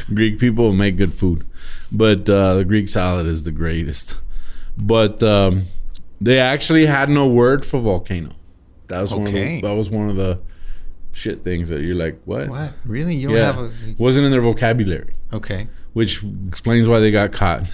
Greek 0.13 0.39
people 0.39 0.73
make 0.73 0.97
good 0.97 1.13
food, 1.13 1.45
but 1.91 2.29
uh, 2.29 2.55
the 2.55 2.65
Greek 2.65 2.87
salad 2.89 3.25
is 3.25 3.43
the 3.43 3.51
greatest. 3.51 4.17
But 4.77 5.21
um, 5.23 5.63
they 6.21 6.39
actually 6.39 6.85
had 6.85 7.09
no 7.09 7.27
word 7.27 7.65
for 7.65 7.79
volcano. 7.79 8.31
That 8.87 9.01
was 9.01 9.13
one 9.13 9.23
of 9.23 9.33
the, 9.33 9.61
that 9.61 9.73
was 9.73 9.89
one 9.89 10.09
of 10.09 10.15
the 10.15 10.39
shit 11.11 11.43
things 11.43 11.69
that 11.69 11.81
you're 11.81 11.95
like, 11.95 12.19
what? 12.25 12.49
What? 12.49 12.73
Really? 12.85 13.15
You 13.15 13.29
don't 13.29 13.37
Yeah, 13.37 13.53
have 13.53 13.59
a 13.59 13.71
wasn't 13.97 14.25
in 14.25 14.31
their 14.31 14.41
vocabulary, 14.41 15.15
okay. 15.31 15.67
which 15.93 16.23
explains 16.47 16.87
why 16.87 16.99
they 16.99 17.11
got 17.11 17.31
caught. 17.31 17.69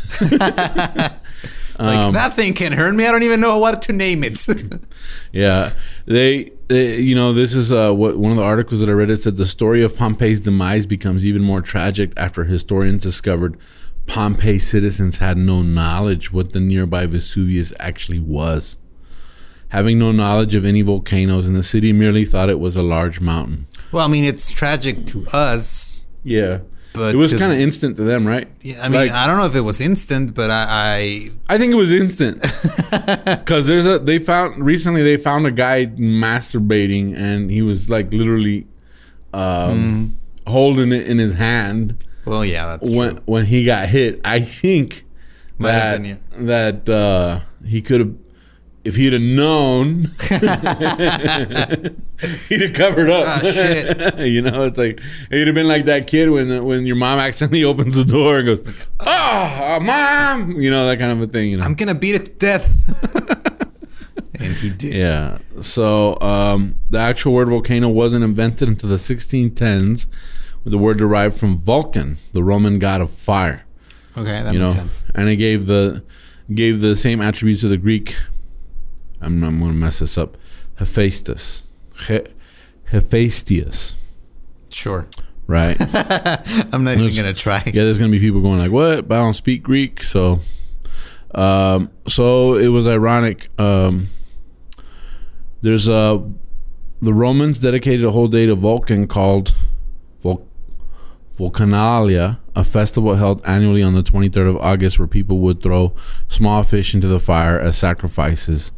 Like 1.80 2.00
Um, 2.00 2.14
that 2.14 2.34
thing 2.34 2.54
can 2.54 2.74
hurt 2.74 2.94
me. 2.94 3.08
I 3.08 3.12
don't 3.12 3.24
even 3.24 3.40
know 3.40 3.58
what 3.58 3.82
to 3.84 3.94
name 3.94 4.24
it. 4.24 4.46
Yeah, 5.32 5.74
they, 6.06 6.52
they 6.70 7.00
you 7.00 7.14
know, 7.16 7.34
this 7.34 7.54
is 7.56 7.72
uh, 7.72 7.92
what 7.94 8.18
one 8.18 8.32
of 8.32 8.38
the 8.38 8.44
articles 8.44 8.80
that 8.82 8.90
I 8.90 8.94
read. 8.94 9.10
It 9.12 9.22
said 9.22 9.36
the 9.36 9.46
story 9.46 9.84
of 9.84 9.96
Pompeii's 9.96 10.40
demise 10.40 10.86
becomes 10.88 11.24
even 11.26 11.44
more 11.44 11.62
tragic 11.62 12.14
after 12.18 12.44
historians 12.46 13.04
discovered 13.04 13.56
Pompeii 14.08 14.58
citizens 14.58 15.20
had 15.20 15.38
no 15.38 15.62
knowledge 15.62 16.34
what 16.34 16.52
the 16.54 16.60
nearby 16.60 17.06
Vesuvius 17.06 17.74
actually 17.80 18.20
was. 18.20 18.78
Having 19.70 20.00
no 20.00 20.12
knowledge 20.12 20.56
of 20.56 20.66
any 20.66 20.82
volcanoes 20.82 21.48
in 21.48 21.54
the 21.54 21.62
city, 21.62 21.94
merely 21.94 22.26
thought 22.26 22.50
it 22.50 22.60
was 22.60 22.76
a 22.76 22.82
large 22.82 23.20
mountain. 23.22 23.68
well, 23.92 24.04
I 24.04 24.08
mean, 24.10 24.24
it's 24.24 24.52
tragic 24.52 25.06
to 25.08 25.28
us, 25.32 26.08
Yeah, 26.24 26.60
but 26.94 27.14
it 27.14 27.18
was 27.18 27.34
kind 27.34 27.52
of 27.54 27.60
instant 27.60 27.98
to 27.98 28.04
them, 28.04 28.26
right? 28.28 28.48
Yeah, 28.62 28.84
I 28.84 28.90
mean, 28.90 29.02
Like- 29.02 29.12
I 29.12 29.28
don't 29.28 29.38
know 29.38 29.46
if 29.46 29.56
it 29.56 29.62
was 29.62 29.80
instant, 29.82 30.34
but 30.34 30.50
I, 30.50 30.66
I 31.48 31.56
I 31.56 31.58
think 31.58 31.72
it 31.72 31.76
was 31.76 31.92
instant 31.94 32.42
because 33.26 33.68
there's 33.68 33.86
a 33.88 34.00
they 34.00 34.20
found 34.20 34.64
recently 34.64 35.04
they 35.04 35.18
found 35.18 35.46
a 35.46 35.52
guy 35.52 35.86
masturbating 35.88 37.16
and 37.18 37.52
he 37.52 37.62
was 37.62 37.90
like 37.90 38.12
literally 38.14 38.68
um, 39.34 40.18
holding 40.48 40.92
it 40.92 41.08
in 41.08 41.20
his 41.20 41.36
hand 41.36 42.04
well, 42.26 42.46
yeah, 42.46 42.68
that's 42.78 42.90
when 42.92 43.12
true. 43.12 43.22
when 43.26 43.46
he 43.46 43.66
got 43.66 43.88
hit. 43.90 44.22
I 44.24 44.42
think 44.42 45.06
Might 45.58 45.72
that 45.72 46.86
that 46.86 46.90
uh, 46.90 47.40
he 47.66 47.82
could 47.82 48.00
have. 48.02 48.16
If 48.86 48.96
he'd 48.96 49.12
have 49.14 49.22
known, 49.22 50.04
he'd 52.48 52.62
have 52.62 52.74
covered 52.74 53.10
up. 53.10 53.42
Shit. 53.44 54.20
you 54.28 54.42
know, 54.42 54.64
it's 54.64 54.78
like 54.78 55.00
he'd 55.30 55.48
have 55.48 55.56
been 55.56 55.68
like 55.68 55.86
that 55.86 56.08
kid 56.08 56.30
when 56.30 56.64
when 56.66 56.86
your 56.86 56.96
mom 56.96 57.20
accidentally 57.20 57.64
opens 57.66 57.96
the 57.96 58.06
door 58.06 58.38
and 58.40 58.46
goes, 58.48 58.68
"Oh, 59.02 59.80
mom!" 59.82 60.60
You 60.62 60.72
know 60.72 60.88
that 60.88 60.98
kind 61.00 61.12
of 61.12 61.22
a 61.22 61.28
thing. 61.28 61.50
You 61.52 61.58
know, 61.58 61.66
I'm 61.66 61.74
gonna 61.76 61.96
beat 61.96 62.16
it 62.16 62.26
to 62.26 62.32
death. 62.34 63.66
and 64.36 64.54
he 64.54 64.70
did. 64.70 64.94
Yeah. 64.96 65.40
So 65.62 66.20
um, 66.22 66.76
the 66.90 67.00
actual 67.00 67.34
word 67.34 67.50
volcano 67.50 67.90
wasn't 67.90 68.24
invented 68.24 68.68
until 68.70 68.90
the 68.90 68.96
1610s, 68.96 70.08
with 70.64 70.72
the 70.72 70.78
word 70.78 70.98
derived 70.98 71.38
from 71.38 71.58
Vulcan, 71.58 72.18
the 72.32 72.44
Roman 72.44 72.80
god 72.80 73.02
of 73.02 73.12
fire. 73.12 73.66
Okay, 74.18 74.42
that 74.42 74.54
You 74.54 74.60
makes 74.62 74.74
know, 74.76 74.80
sense. 74.82 75.06
and 75.14 75.28
it 75.30 75.36
gave 75.36 75.66
the 75.66 76.04
gave 76.54 76.80
the 76.82 76.96
same 76.96 77.22
attributes 77.22 77.62
to 77.62 77.68
the 77.68 77.78
Greek. 77.78 78.16
I'm, 79.22 79.44
I'm 79.44 79.60
going 79.60 79.72
to 79.72 79.78
mess 79.78 80.00
this 80.00 80.18
up. 80.18 80.38
Hephaestus, 80.76 81.64
He, 82.08 82.20
Hephaestius, 82.92 83.96
Sure. 84.70 85.08
right? 85.48 85.76
I'm 86.74 86.84
not 86.86 86.98
even 86.98 87.14
gonna 87.16 87.34
try. 87.34 87.62
yeah, 87.66 87.84
there's 87.84 88.00
gonna 88.00 88.12
be 88.12 88.20
people 88.20 88.42
going 88.42 88.60
like, 88.60 88.72
"What?" 88.72 89.08
But 89.08 89.16
I 89.16 89.22
don't 89.22 89.34
speak 89.34 89.62
Greek, 89.62 90.02
so, 90.04 90.40
um, 91.36 91.90
so 92.08 92.56
it 92.56 92.70
was 92.70 92.88
ironic. 92.88 93.50
Um, 93.60 94.08
there's 95.62 95.90
uh, 95.90 96.20
the 97.02 97.14
Romans 97.14 97.60
dedicated 97.60 98.06
a 98.06 98.12
whole 98.12 98.28
day 98.30 98.46
to 98.46 98.56
Vulcan 98.56 99.06
called 99.08 99.54
Vulcanalia, 101.38 102.38
a 102.56 102.64
festival 102.64 103.16
held 103.16 103.42
annually 103.46 103.82
on 103.82 103.94
the 103.94 104.04
23rd 104.04 104.50
of 104.50 104.58
August 104.58 105.00
where 105.00 105.08
people 105.08 105.40
would 105.40 105.62
throw 105.62 105.96
small 106.28 106.64
fish 106.64 106.94
into 106.94 107.08
the 107.08 107.20
fire 107.20 107.60
as 107.60 107.78
sacrifices. 107.78 108.72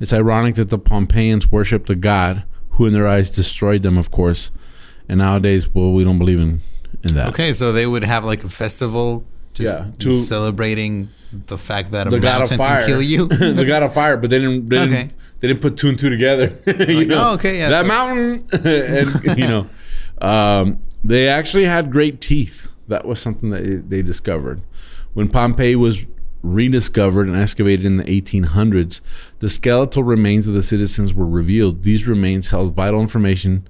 It's 0.00 0.12
ironic 0.12 0.54
that 0.56 0.70
the 0.70 0.78
Pompeians 0.78 1.50
worshipped 1.50 1.88
a 1.90 1.94
god 1.94 2.44
who, 2.70 2.86
in 2.86 2.92
their 2.92 3.06
eyes, 3.06 3.30
destroyed 3.30 3.82
them, 3.82 3.96
of 3.96 4.10
course. 4.10 4.50
And 5.08 5.18
nowadays, 5.18 5.72
well, 5.72 5.92
we 5.92 6.02
don't 6.04 6.18
believe 6.18 6.40
in, 6.40 6.60
in 7.02 7.14
that. 7.14 7.28
Okay, 7.28 7.52
so 7.52 7.72
they 7.72 7.86
would 7.86 8.04
have 8.04 8.24
like 8.24 8.42
a 8.44 8.48
festival 8.48 9.24
just 9.54 9.78
Yeah, 9.78 9.86
to- 10.00 10.22
celebrating 10.22 11.10
the 11.46 11.58
fact 11.58 11.92
that 11.92 12.06
a 12.06 12.10
The 12.10 12.18
god 12.20 12.34
of 12.34 12.38
mountain 12.50 12.58
fire. 12.58 12.78
can 12.80 12.88
kill 12.88 13.02
you. 13.02 13.26
the 13.28 13.64
god 13.64 13.82
of 13.82 13.92
fire, 13.94 14.16
but 14.16 14.30
they 14.30 14.38
didn't. 14.38 14.68
They, 14.68 14.78
Okay. 14.80 14.90
didn't, 14.90 15.12
they 15.40 15.48
didn't 15.48 15.60
put 15.60 15.76
two 15.76 15.88
and 15.88 15.98
two 15.98 16.10
together. 16.10 16.56
you 16.66 16.72
Like, 17.00 17.08
know, 17.08 17.30
oh, 17.30 17.34
okay, 17.34 17.58
yeah, 17.58 17.68
that 17.70 17.82
so- 17.82 17.88
mountain, 17.88 18.48
and 18.52 19.38
you 19.38 19.46
know, 19.48 19.68
um, 20.20 20.80
they 21.02 21.28
actually 21.28 21.64
had 21.64 21.90
great 21.92 22.20
teeth. 22.20 22.68
That 22.88 23.04
was 23.06 23.20
something 23.20 23.50
that 23.50 23.62
they- 23.64 23.76
they 23.96 24.02
discovered 24.02 24.60
when 25.12 25.28
Pompeii 25.28 25.76
was 25.76 26.06
rediscovered 26.44 27.26
and 27.26 27.36
excavated 27.36 27.86
in 27.86 27.96
the 27.96 28.04
1800s. 28.04 29.00
The 29.38 29.48
skeletal 29.48 30.04
remains 30.04 30.46
of 30.46 30.54
the 30.54 30.62
citizens 30.62 31.14
were 31.14 31.26
revealed. 31.26 31.82
These 31.82 32.06
remains 32.06 32.48
held 32.48 32.74
vital 32.74 33.00
information 33.00 33.66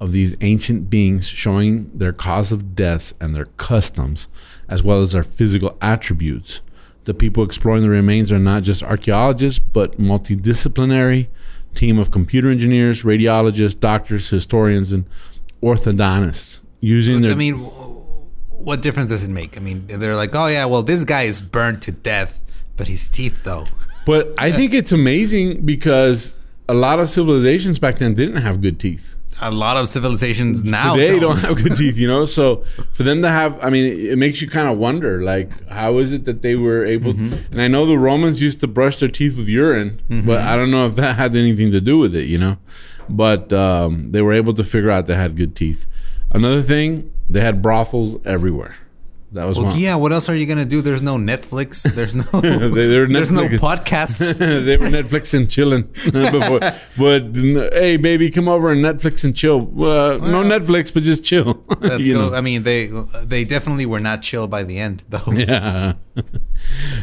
of 0.00 0.12
these 0.12 0.36
ancient 0.40 0.88
beings, 0.88 1.26
showing 1.26 1.90
their 1.96 2.12
cause 2.12 2.52
of 2.52 2.74
deaths 2.74 3.14
and 3.20 3.34
their 3.34 3.46
customs, 3.56 4.28
as 4.68 4.82
well 4.82 5.00
as 5.00 5.12
their 5.12 5.24
physical 5.24 5.76
attributes. 5.80 6.60
The 7.04 7.14
people 7.14 7.44
exploring 7.44 7.82
the 7.82 7.90
remains 7.90 8.32
are 8.32 8.38
not 8.38 8.62
just 8.62 8.82
archaeologists, 8.82 9.58
but 9.58 9.98
multidisciplinary 9.98 11.28
team 11.74 11.98
of 11.98 12.10
computer 12.10 12.50
engineers, 12.50 13.02
radiologists, 13.02 13.78
doctors, 13.78 14.30
historians, 14.30 14.92
and 14.92 15.04
orthodontists 15.62 16.60
using 16.80 17.22
their 17.22 17.32
I 17.32 17.34
mean, 17.34 17.54
what 18.64 18.82
difference 18.82 19.10
does 19.10 19.22
it 19.22 19.30
make? 19.30 19.56
I 19.56 19.60
mean, 19.60 19.86
they're 19.86 20.16
like, 20.16 20.34
oh 20.34 20.46
yeah, 20.46 20.64
well 20.64 20.82
this 20.82 21.04
guy 21.04 21.22
is 21.22 21.40
burned 21.40 21.82
to 21.82 21.92
death, 21.92 22.42
but 22.76 22.86
his 22.86 23.08
teeth 23.08 23.44
though. 23.44 23.66
But 24.06 24.28
I 24.38 24.52
think 24.52 24.74
it's 24.74 24.92
amazing 24.92 25.64
because 25.64 26.36
a 26.68 26.74
lot 26.74 26.98
of 26.98 27.08
civilizations 27.08 27.78
back 27.78 27.98
then 27.98 28.14
didn't 28.14 28.36
have 28.36 28.60
good 28.60 28.78
teeth. 28.78 29.16
A 29.40 29.50
lot 29.50 29.76
of 29.76 29.88
civilizations 29.88 30.62
now 30.62 30.94
Today 30.94 31.18
don't. 31.18 31.20
don't 31.20 31.40
have 31.40 31.62
good 31.62 31.76
teeth, 31.76 31.96
you 31.96 32.06
know. 32.06 32.24
So 32.24 32.64
for 32.92 33.02
them 33.02 33.20
to 33.22 33.28
have, 33.28 33.62
I 33.64 33.68
mean, 33.68 33.86
it 33.86 34.16
makes 34.16 34.40
you 34.40 34.48
kind 34.48 34.68
of 34.68 34.78
wonder, 34.78 35.22
like, 35.22 35.68
how 35.68 35.98
is 35.98 36.12
it 36.12 36.24
that 36.24 36.42
they 36.42 36.54
were 36.54 36.84
able? 36.84 37.14
Mm-hmm. 37.14 37.52
And 37.52 37.60
I 37.60 37.66
know 37.66 37.84
the 37.84 37.98
Romans 37.98 38.40
used 38.40 38.60
to 38.60 38.68
brush 38.68 38.98
their 38.98 39.08
teeth 39.08 39.36
with 39.36 39.48
urine, 39.48 40.00
but 40.24 40.42
I 40.42 40.56
don't 40.56 40.70
know 40.70 40.86
if 40.86 40.94
that 40.96 41.16
had 41.16 41.34
anything 41.34 41.72
to 41.72 41.80
do 41.80 41.98
with 41.98 42.14
it, 42.14 42.26
you 42.26 42.38
know. 42.38 42.58
But 43.08 43.52
um, 43.52 44.12
they 44.12 44.22
were 44.22 44.32
able 44.32 44.54
to 44.54 44.62
figure 44.64 44.90
out 44.90 45.06
they 45.06 45.16
had 45.16 45.36
good 45.36 45.56
teeth. 45.56 45.84
Another 46.34 46.62
thing, 46.62 47.10
they 47.30 47.40
had 47.40 47.62
brothels 47.62 48.18
everywhere. 48.26 48.76
That 49.32 49.48
was 49.48 49.58
Well, 49.58 49.66
one. 49.66 49.78
yeah. 49.80 49.96
What 49.96 50.12
else 50.12 50.28
are 50.28 50.36
you 50.36 50.46
gonna 50.46 50.64
do? 50.64 50.80
There's 50.80 51.02
no 51.02 51.16
Netflix. 51.16 51.82
There's 51.92 52.14
no. 52.14 52.22
They- 52.40 52.86
there's 53.16 53.32
no 53.32 53.48
podcasts. 53.48 54.18
they 54.38 54.76
were 54.76 54.86
Netflix 54.86 55.34
and 55.34 55.50
chilling 55.50 55.82
before. 56.12 56.60
But 56.96 57.34
hey, 57.74 57.96
baby, 57.96 58.30
come 58.30 58.48
over 58.48 58.70
and 58.70 58.84
Netflix 58.84 59.24
and 59.24 59.34
chill. 59.34 59.62
Uh, 59.82 60.18
no 60.18 60.44
Netflix, 60.44 60.94
but 60.94 61.02
just 61.02 61.24
chill. 61.24 61.64
Let's 61.80 62.06
You 62.06 62.14
go. 62.14 62.28
know. 62.30 62.36
I 62.36 62.42
mean, 62.42 62.62
they 62.62 62.86
they 63.24 63.44
definitely 63.44 63.86
were 63.86 63.98
not 63.98 64.22
chill 64.22 64.46
by 64.46 64.62
the 64.62 64.78
end, 64.78 65.02
though. 65.08 65.32
Yeah. 65.32 65.94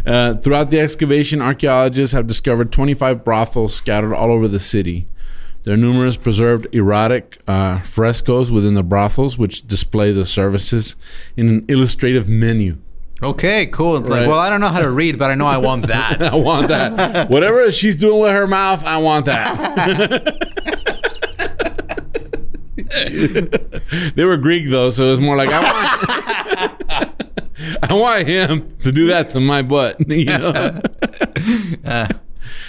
Uh, 0.05 0.35
throughout 0.35 0.69
the 0.69 0.79
excavation, 0.79 1.41
archaeologists 1.41 2.13
have 2.13 2.27
discovered 2.27 2.71
25 2.71 3.23
brothels 3.25 3.75
scattered 3.75 4.13
all 4.13 4.31
over 4.31 4.47
the 4.47 4.59
city. 4.59 5.05
There 5.63 5.73
are 5.75 5.77
numerous 5.77 6.17
preserved 6.17 6.67
erotic 6.73 7.39
uh, 7.47 7.79
frescoes 7.81 8.51
within 8.51 8.73
the 8.73 8.83
brothels, 8.83 9.37
which 9.37 9.67
display 9.67 10.11
the 10.11 10.25
services 10.25 10.95
in 11.37 11.49
an 11.49 11.65
illustrative 11.67 12.27
menu. 12.27 12.77
Okay, 13.23 13.67
cool. 13.67 13.97
It's 13.97 14.09
like, 14.09 14.25
well, 14.27 14.39
I 14.39 14.49
don't 14.49 14.61
know 14.61 14.69
how 14.69 14.79
to 14.79 14.89
read, 14.89 15.19
but 15.19 15.29
I 15.29 15.35
know 15.35 15.45
I 15.45 15.57
want 15.57 15.85
that. 15.93 16.23
I 16.23 16.35
want 16.35 16.69
that. 16.69 17.29
Whatever 17.29 17.71
she's 17.71 17.95
doing 17.95 18.19
with 18.19 18.31
her 18.31 18.47
mouth, 18.47 18.83
I 18.83 18.97
want 18.97 19.27
that. 19.27 20.37
they 24.15 24.25
were 24.25 24.37
Greek 24.37 24.69
though, 24.69 24.89
so 24.89 25.05
it 25.05 25.09
was 25.11 25.19
more 25.19 25.35
like 25.35 25.49
I 25.51 25.61
want. 25.61 27.11
I 27.89 27.93
want 27.93 28.27
him 28.27 28.75
to 28.79 28.91
do 28.91 29.07
that 29.07 29.29
to 29.31 29.39
my 29.39 29.61
butt. 29.61 29.97
You 30.09 30.25
know, 30.25 30.81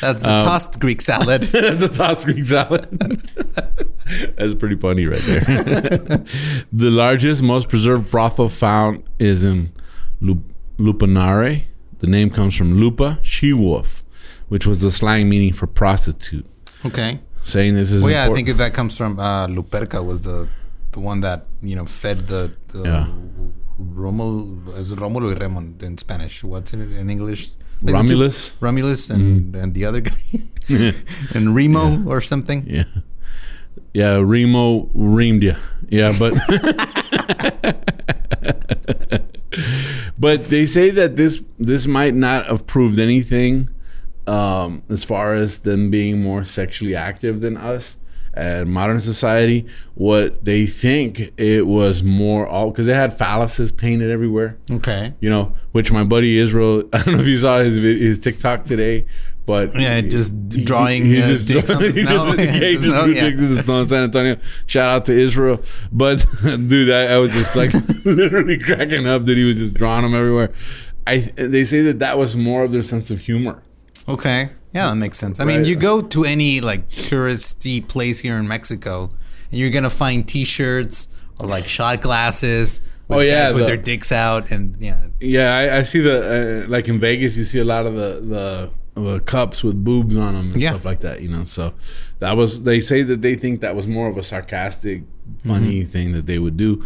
That's 0.02 0.21
the 0.23 0.28
tossed 0.28 0.78
Greek 0.80 1.00
salad. 1.00 1.42
that's 1.52 1.82
a 1.82 1.88
tossed 1.88 2.26
Greek 2.26 2.44
salad. 2.44 2.85
that's 4.37 4.54
pretty 4.54 4.76
funny 4.76 5.06
right 5.06 5.21
there. 5.23 5.40
the 6.73 6.90
largest, 6.90 7.40
most 7.42 7.68
preserved 7.68 8.11
brothel 8.11 8.49
found 8.49 9.04
is 9.18 9.44
in 9.44 9.73
Lup- 10.21 10.38
Lupanare. 10.78 11.64
The 11.99 12.06
name 12.09 12.30
comes 12.30 12.56
from 12.56 12.80
lupa, 12.80 13.21
she 13.23 13.52
wolf, 13.52 14.04
which 14.49 14.66
was 14.66 14.80
the 14.80 14.90
slang 14.90 15.28
meaning 15.28 15.52
for 15.52 15.66
prostitute. 15.68 16.47
Okay. 16.85 17.21
saying 17.44 17.75
this 17.76 17.92
is 17.92 18.02
Well, 18.02 18.11
yeah, 18.12 18.23
I 18.23 18.26
important. 18.26 18.47
think 18.49 18.59
that 18.59 18.75
comes 18.75 18.97
from 18.97 19.18
uh, 19.21 19.47
Luperca 19.47 20.04
was 20.04 20.23
the 20.25 20.49
the 20.90 21.00
one 21.00 21.21
that 21.23 21.47
you 21.62 21.75
know 21.76 21.87
fed 21.87 22.26
the, 22.26 22.52
the 22.68 22.82
Yeah. 22.82 23.06
Romul 23.80 24.76
is 24.76 24.90
Romulo 24.92 25.28
y 25.32 25.38
Remon 25.38 25.80
in 25.82 25.97
Spanish. 25.97 26.44
What's 26.44 26.73
it 26.75 26.80
in 26.80 27.09
English? 27.09 27.52
Like 27.82 27.86
the 27.86 27.92
two- 27.92 27.94
Romulus. 27.94 28.52
Romulus 28.60 29.10
and 29.10 29.54
and 29.56 29.74
the 29.74 29.84
other 29.84 30.00
guy 30.00 30.12
and 31.34 31.54
Remo 31.54 32.04
or 32.06 32.20
something. 32.20 32.64
Yeah. 32.66 32.84
Yeah, 33.94 34.22
Remo 34.24 34.86
reamed 34.96 35.42
you. 35.42 35.56
Yeah, 35.90 36.14
but 36.18 36.32
but 40.18 40.46
they 40.48 40.66
say 40.66 40.90
that 40.90 41.16
this 41.16 41.42
this 41.58 41.86
might 41.86 42.14
not 42.14 42.46
have 42.46 42.66
proved 42.66 42.98
anything 42.98 43.68
um, 44.26 44.82
as 44.88 45.04
far 45.04 45.34
as 45.34 45.60
them 45.60 45.90
being 45.90 46.22
more 46.22 46.44
sexually 46.44 46.94
active 46.94 47.40
than 47.40 47.56
us 47.56 47.98
and 48.34 48.70
modern 48.70 48.98
society. 49.00 49.66
What 49.94 50.44
they 50.44 50.66
think 50.66 51.32
it 51.36 51.66
was 51.66 52.02
more 52.02 52.46
all 52.46 52.70
because 52.70 52.86
they 52.86 52.94
had 52.94 53.16
phalluses 53.18 53.76
painted 53.76 54.10
everywhere. 54.10 54.56
Okay. 54.70 55.14
you 55.20 55.28
know, 55.30 55.54
which 55.72 55.92
my 55.92 56.04
buddy 56.04 56.38
Israel, 56.38 56.84
I 56.92 57.02
don't 57.02 57.14
know 57.16 57.20
if 57.20 57.26
you 57.26 57.38
saw 57.38 57.58
his 57.58 57.74
his 57.76 58.18
TikTok 58.18 58.64
today, 58.64 59.06
but 59.44 59.78
Yeah, 59.78 60.00
just 60.00 60.34
he- 60.50 60.64
drawing, 60.64 61.04
he's 61.04 61.24
uh, 61.50 61.52
dicks 61.54 61.70
on 61.70 61.82
the 61.82 61.92
snow. 61.92 62.34
just- 62.34 62.38
yeah, 62.38 62.52
he 62.52 62.72
just 62.76 62.84
Snow, 62.84 63.04
drew 63.04 63.14
yeah. 63.14 63.20
dicks 63.30 63.40
in 63.40 63.54
the 63.54 63.62
snow 63.62 63.80
in 63.82 63.88
San 63.88 64.02
Antonio. 64.04 64.36
Shout 64.66 64.88
out 64.88 65.04
to 65.06 65.12
Israel, 65.18 65.62
but 65.90 66.24
dude, 66.42 66.90
I, 66.90 67.14
I 67.14 67.18
was 67.18 67.32
just 67.32 67.54
like 67.56 67.72
literally 68.04 68.58
cracking 68.58 69.06
up 69.06 69.24
that 69.26 69.36
he 69.36 69.44
was 69.44 69.56
just 69.58 69.74
drawing 69.74 70.02
them 70.02 70.14
everywhere. 70.14 70.52
I 71.06 71.18
they 71.36 71.64
say 71.64 71.82
that 71.82 71.98
that 71.98 72.16
was 72.18 72.36
more 72.36 72.62
of 72.64 72.70
their 72.72 72.82
sense 72.82 73.10
of 73.10 73.18
humor. 73.20 73.62
Okay. 74.08 74.50
Yeah, 74.74 74.88
that 74.88 74.96
makes 74.96 75.18
sense. 75.18 75.38
I 75.40 75.44
mean, 75.44 75.64
you 75.64 75.76
go 75.76 76.00
to 76.00 76.24
any 76.24 76.60
like 76.60 76.88
touristy 76.88 77.86
place 77.86 78.20
here 78.20 78.38
in 78.38 78.48
Mexico, 78.48 79.10
and 79.50 79.60
you're 79.60 79.70
gonna 79.70 79.90
find 79.90 80.26
T-shirts 80.26 81.08
or 81.40 81.46
like 81.48 81.66
shot 81.68 82.00
glasses. 82.00 82.80
With 83.08 83.18
Oh, 83.18 83.20
yeah, 83.20 83.46
guys 83.46 83.54
with 83.54 83.66
their 83.66 83.76
dicks 83.76 84.12
out, 84.12 84.50
and 84.50 84.76
yeah, 84.80 85.06
Yeah, 85.20 85.54
I, 85.56 85.78
I 85.78 85.82
see 85.82 85.98
the 86.00 86.64
uh, 86.64 86.68
like 86.68 86.88
in 86.88 86.98
Vegas, 87.00 87.36
you 87.36 87.44
see 87.44 87.58
a 87.58 87.64
lot 87.64 87.84
of 87.84 87.94
the 87.94 88.70
the, 88.94 89.00
the 89.00 89.20
cups 89.20 89.62
with 89.64 89.84
boobs 89.84 90.16
on 90.16 90.34
them 90.34 90.52
and 90.52 90.62
Yeah. 90.62 90.70
stuff 90.70 90.84
like 90.86 91.00
that. 91.00 91.20
You 91.20 91.28
know, 91.28 91.44
so 91.44 91.74
that 92.20 92.36
was 92.36 92.62
they 92.62 92.80
say 92.80 93.02
that 93.02 93.20
they 93.20 93.34
think 93.34 93.60
that 93.60 93.74
was 93.76 93.86
more 93.86 94.08
of 94.08 94.16
a 94.16 94.22
sarcastic, 94.22 95.02
funny 95.46 95.84
thing 95.84 96.12
that 96.12 96.24
they 96.26 96.38
would 96.38 96.56
do, 96.56 96.82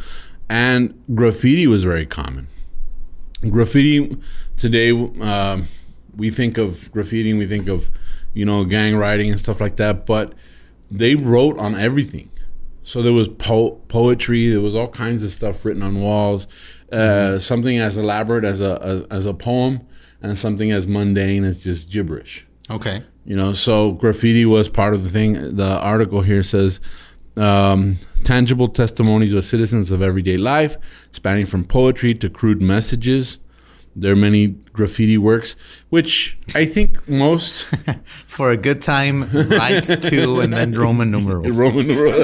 and 0.48 0.94
graffiti 1.14 1.66
was 1.68 1.84
very 1.84 2.06
common. 2.06 2.48
Graffiti 3.48 4.16
today, 4.56 4.90
um, 5.20 5.66
we 6.16 6.30
think 6.30 6.58
of 6.58 6.90
graffiti 6.92 7.30
and 7.30 7.38
we 7.38 7.46
think 7.46 7.68
of 7.68 7.90
you 8.34 8.44
know 8.44 8.64
gang 8.64 8.96
writing 8.96 9.30
and 9.30 9.38
stuff 9.40 9.60
like 9.60 9.76
that, 9.76 10.06
but 10.06 10.32
they 10.90 11.14
wrote 11.14 11.58
on 11.58 11.74
everything. 11.74 12.30
So 12.82 13.02
there 13.02 13.12
was 13.12 13.28
po- 13.28 13.80
poetry. 13.88 14.48
There 14.48 14.60
was 14.60 14.76
all 14.76 14.88
kinds 14.88 15.24
of 15.24 15.30
stuff 15.30 15.64
written 15.64 15.82
on 15.82 16.00
walls. 16.00 16.46
Uh, 16.92 17.38
Something 17.40 17.78
as 17.78 17.96
elaborate 17.96 18.44
as 18.44 18.60
a 18.60 18.78
as, 18.82 19.02
as 19.10 19.26
a 19.26 19.34
poem, 19.34 19.80
and 20.22 20.38
something 20.38 20.70
as 20.70 20.86
mundane 20.86 21.42
as 21.44 21.64
just 21.64 21.90
gibberish. 21.90 22.46
okay. 22.70 23.02
You 23.28 23.34
know, 23.34 23.52
so 23.54 23.90
graffiti 23.90 24.46
was 24.46 24.68
part 24.68 24.94
of 24.94 25.02
the 25.02 25.08
thing. 25.08 25.56
The 25.56 25.78
article 25.80 26.20
here 26.20 26.44
says 26.44 26.80
um, 27.36 27.96
tangible 28.22 28.68
testimonies 28.68 29.34
of 29.34 29.44
citizens 29.44 29.90
of 29.90 30.00
everyday 30.00 30.36
life, 30.36 30.76
spanning 31.10 31.44
from 31.44 31.64
poetry 31.64 32.14
to 32.14 32.30
crude 32.30 32.62
messages. 32.62 33.40
There 33.98 34.12
are 34.12 34.16
many 34.16 34.48
graffiti 34.74 35.16
works, 35.16 35.56
which 35.88 36.36
I 36.54 36.66
think 36.66 37.08
most 37.08 37.64
For 38.04 38.50
a 38.50 38.56
good 38.58 38.82
time, 38.82 39.30
right 39.32 39.82
two, 40.02 40.40
and 40.40 40.52
then 40.52 40.72
Roman 40.76 41.10
numerals. 41.10 41.58
Roman 41.58 41.86
numeral. 41.86 42.12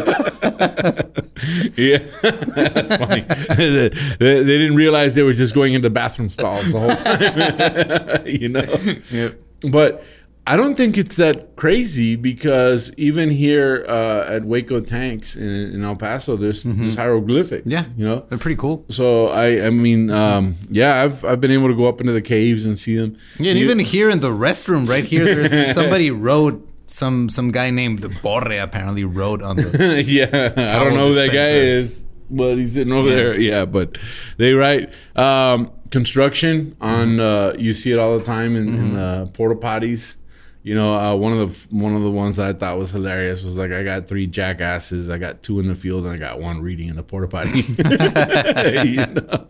yeah, 1.76 1.99
that's 2.23 2.97
funny. 2.97 3.23
they, 3.57 3.88
they 4.19 4.45
didn't 4.45 4.76
realize 4.76 5.14
they 5.14 5.23
were 5.23 5.33
just 5.33 5.55
going 5.55 5.73
into 5.73 5.88
bathroom 5.88 6.29
stalls 6.29 6.71
the 6.73 6.79
whole 6.81 6.97
time. 6.97 8.26
you 8.26 8.49
know, 8.49 8.64
Yep. 9.11 9.41
but 9.71 10.05
I 10.45 10.57
don't 10.57 10.75
think 10.77 10.99
it's 10.99 11.17
that 11.17 11.55
crazy 11.55 12.17
because 12.17 12.93
even 12.97 13.31
here 13.31 13.85
uh, 13.89 14.25
at 14.29 14.43
Hueco 14.43 14.85
Tanks 14.85 15.37
in, 15.37 15.49
in 15.49 15.85
El 15.85 15.95
Paso, 15.95 16.37
there's, 16.37 16.65
there's 16.65 16.97
hieroglyphics. 16.97 17.63
Mm-hmm. 17.63 17.71
Yeah. 17.71 17.85
you 17.97 18.05
know. 18.05 18.27
They're 18.29 18.39
pretty 18.39 18.57
cool. 18.57 18.85
So 18.89 19.29
I, 19.29 19.67
I 19.67 19.71
mean, 19.71 20.11
um, 20.11 20.57
yeah, 20.69 21.01
I've 21.03 21.25
I've 21.25 21.41
been 21.41 21.53
able 21.53 21.69
to 21.69 21.77
go 21.77 21.87
up 21.87 22.01
into 22.01 22.13
the 22.13 22.21
caves 22.23 22.67
and 22.67 22.77
see 22.77 22.97
them. 22.97 23.17
Yeah, 23.39 23.51
and 23.53 23.59
You- 23.61 23.65
even 23.67 23.79
here 23.79 24.11
in 24.11 24.19
the 24.19 24.31
restroom, 24.31 24.89
right 24.89 25.05
here, 25.05 25.25
there's 25.25 25.75
somebody 25.75 26.11
wrote 26.11 26.69
some 26.87 27.29
some 27.29 27.53
guy 27.53 27.71
named 27.71 28.01
the 28.01 28.09
Borre 28.09 28.61
apparently 28.61 29.05
wrote 29.05 29.43
on 29.43 29.57
the. 29.57 30.03
yeah, 30.07 30.27
I 30.57 30.79
don't 30.83 30.95
know 30.95 31.09
who 31.09 31.15
that 31.15 31.33
guy 31.33 31.51
is, 31.53 32.05
but 32.29 32.57
he's 32.57 32.75
sitting 32.75 32.93
over 32.93 33.09
there. 33.09 33.39
Yeah, 33.39 33.65
but 33.65 33.97
they 34.39 34.55
write 34.55 34.93
um, 35.15 35.71
construction 35.93 36.77
on. 36.81 37.21
Uh, 37.21 37.55
you 37.57 37.73
see 37.73 37.93
it 37.93 37.99
all 38.01 38.19
the 38.19 38.25
time 38.25 38.57
in, 38.57 38.69
in 38.69 38.97
uh, 38.97 39.27
porta 39.33 39.55
potties. 39.55 40.17
You 40.64 40.76
know, 40.76 40.95
uh, 40.95 41.14
one 41.16 41.33
of 41.33 41.38
the 41.69 41.76
one 41.76 41.97
of 41.97 42.02
the 42.02 42.11
ones 42.11 42.38
I 42.38 42.52
thought 42.52 42.78
was 42.78 42.92
hilarious 42.92 43.42
was 43.42 43.59
like, 43.59 43.73
I 43.73 43.83
got 43.83 44.07
three 44.07 44.28
jackasses. 44.28 45.11
I 45.11 45.19
got 45.19 45.42
two 45.42 45.59
in 45.59 45.66
the 45.66 45.75
field, 45.75 46.04
and 46.04 46.12
I 46.12 46.16
got 46.16 46.40
one 46.40 46.61
reading 46.61 46.88
in 46.88 46.95
the 46.95 47.02
porta 47.02 47.26
potty. 47.26 47.62
You 48.88 49.07
know? 49.07 49.47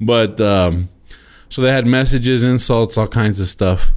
But 0.00 0.40
um, 0.40 0.88
so 1.48 1.62
they 1.62 1.70
had 1.70 1.86
messages, 1.86 2.42
insults, 2.42 2.98
all 2.98 3.06
kinds 3.06 3.38
of 3.38 3.46
stuff, 3.46 3.92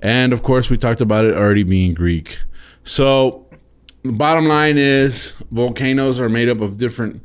and 0.00 0.32
of 0.32 0.42
course, 0.42 0.70
we 0.70 0.78
talked 0.78 1.02
about 1.02 1.26
it 1.26 1.34
already 1.34 1.62
being 1.62 1.92
Greek. 1.92 2.38
So 2.84 3.46
the 4.02 4.12
bottom 4.12 4.46
line 4.46 4.78
is 4.78 5.34
volcanoes 5.50 6.20
are 6.20 6.28
made 6.30 6.48
up 6.48 6.60
of 6.60 6.78
different 6.78 7.22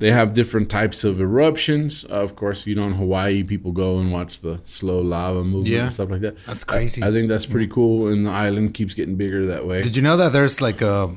they 0.00 0.10
have 0.10 0.32
different 0.32 0.68
types 0.70 1.04
of 1.04 1.20
eruptions 1.20 2.04
uh, 2.10 2.14
of 2.26 2.34
course 2.34 2.66
you 2.66 2.74
know 2.74 2.86
in 2.86 2.94
hawaii 2.94 3.42
people 3.44 3.70
go 3.72 3.98
and 4.00 4.10
watch 4.10 4.40
the 4.40 4.58
slow 4.64 5.00
lava 5.00 5.44
movement 5.44 5.66
Yeah. 5.68 5.84
and 5.84 5.94
stuff 5.94 6.10
like 6.10 6.22
that 6.22 6.34
That's 6.46 6.64
crazy. 6.64 7.02
i 7.02 7.10
think 7.12 7.28
that's 7.28 7.46
pretty 7.46 7.68
cool 7.68 8.08
and 8.08 8.26
the 8.26 8.30
island 8.30 8.74
keeps 8.74 8.94
getting 8.94 9.16
bigger 9.16 9.46
that 9.46 9.66
way 9.66 9.82
Did 9.82 9.94
you 9.96 10.02
know 10.02 10.16
that 10.16 10.32
there's 10.32 10.60
like 10.60 10.80
a. 10.82 11.14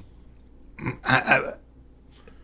I, 1.05 1.17
I, 1.33 1.39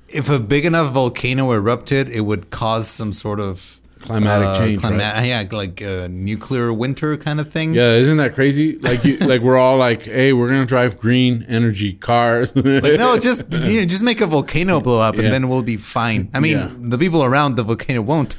if 0.07 0.29
a 0.29 0.39
big 0.39 0.65
enough 0.65 0.91
volcano 0.93 1.51
erupted, 1.51 2.09
it 2.09 2.21
would 2.21 2.49
cause 2.49 2.87
some 2.87 3.11
sort 3.13 3.39
of 3.39 3.78
Climatic 4.01 4.47
uh, 4.47 4.57
change, 4.59 4.81
clima- 4.81 5.13
right? 5.13 5.25
Yeah, 5.25 5.43
like 5.51 5.81
a 5.81 6.07
nuclear 6.07 6.71
winter 6.73 7.17
kind 7.17 7.39
of 7.39 7.51
thing. 7.51 7.73
yeah 7.73 7.91
isn't 7.93 8.17
that 8.17 8.33
crazy 8.33 8.77
like 8.79 9.03
you, 9.03 9.17
like 9.19 9.41
we're 9.41 9.57
all 9.57 9.77
like 9.77 10.03
hey 10.03 10.31
we're 10.33 10.47
gonna 10.47 10.65
drive 10.65 10.97
green 10.97 11.45
energy 11.49 11.93
cars 11.93 12.55
Like, 12.55 12.97
no, 12.97 13.17
just 13.17 13.41
you 13.51 13.79
know, 13.81 13.85
just 13.85 14.01
make 14.03 14.21
a 14.21 14.25
volcano 14.27 14.79
blow 14.79 14.99
up, 15.01 15.15
Yeah. 15.15 15.23
and 15.25 15.33
then 15.33 15.49
we'll 15.49 15.63
be 15.63 15.77
fine. 15.77 16.29
I 16.33 16.39
mean, 16.39 16.57
Yeah. 16.57 16.71
the 16.79 16.97
people 16.97 17.23
around 17.23 17.55
the 17.55 17.63
volcano 17.63 18.01
won't, 18.01 18.35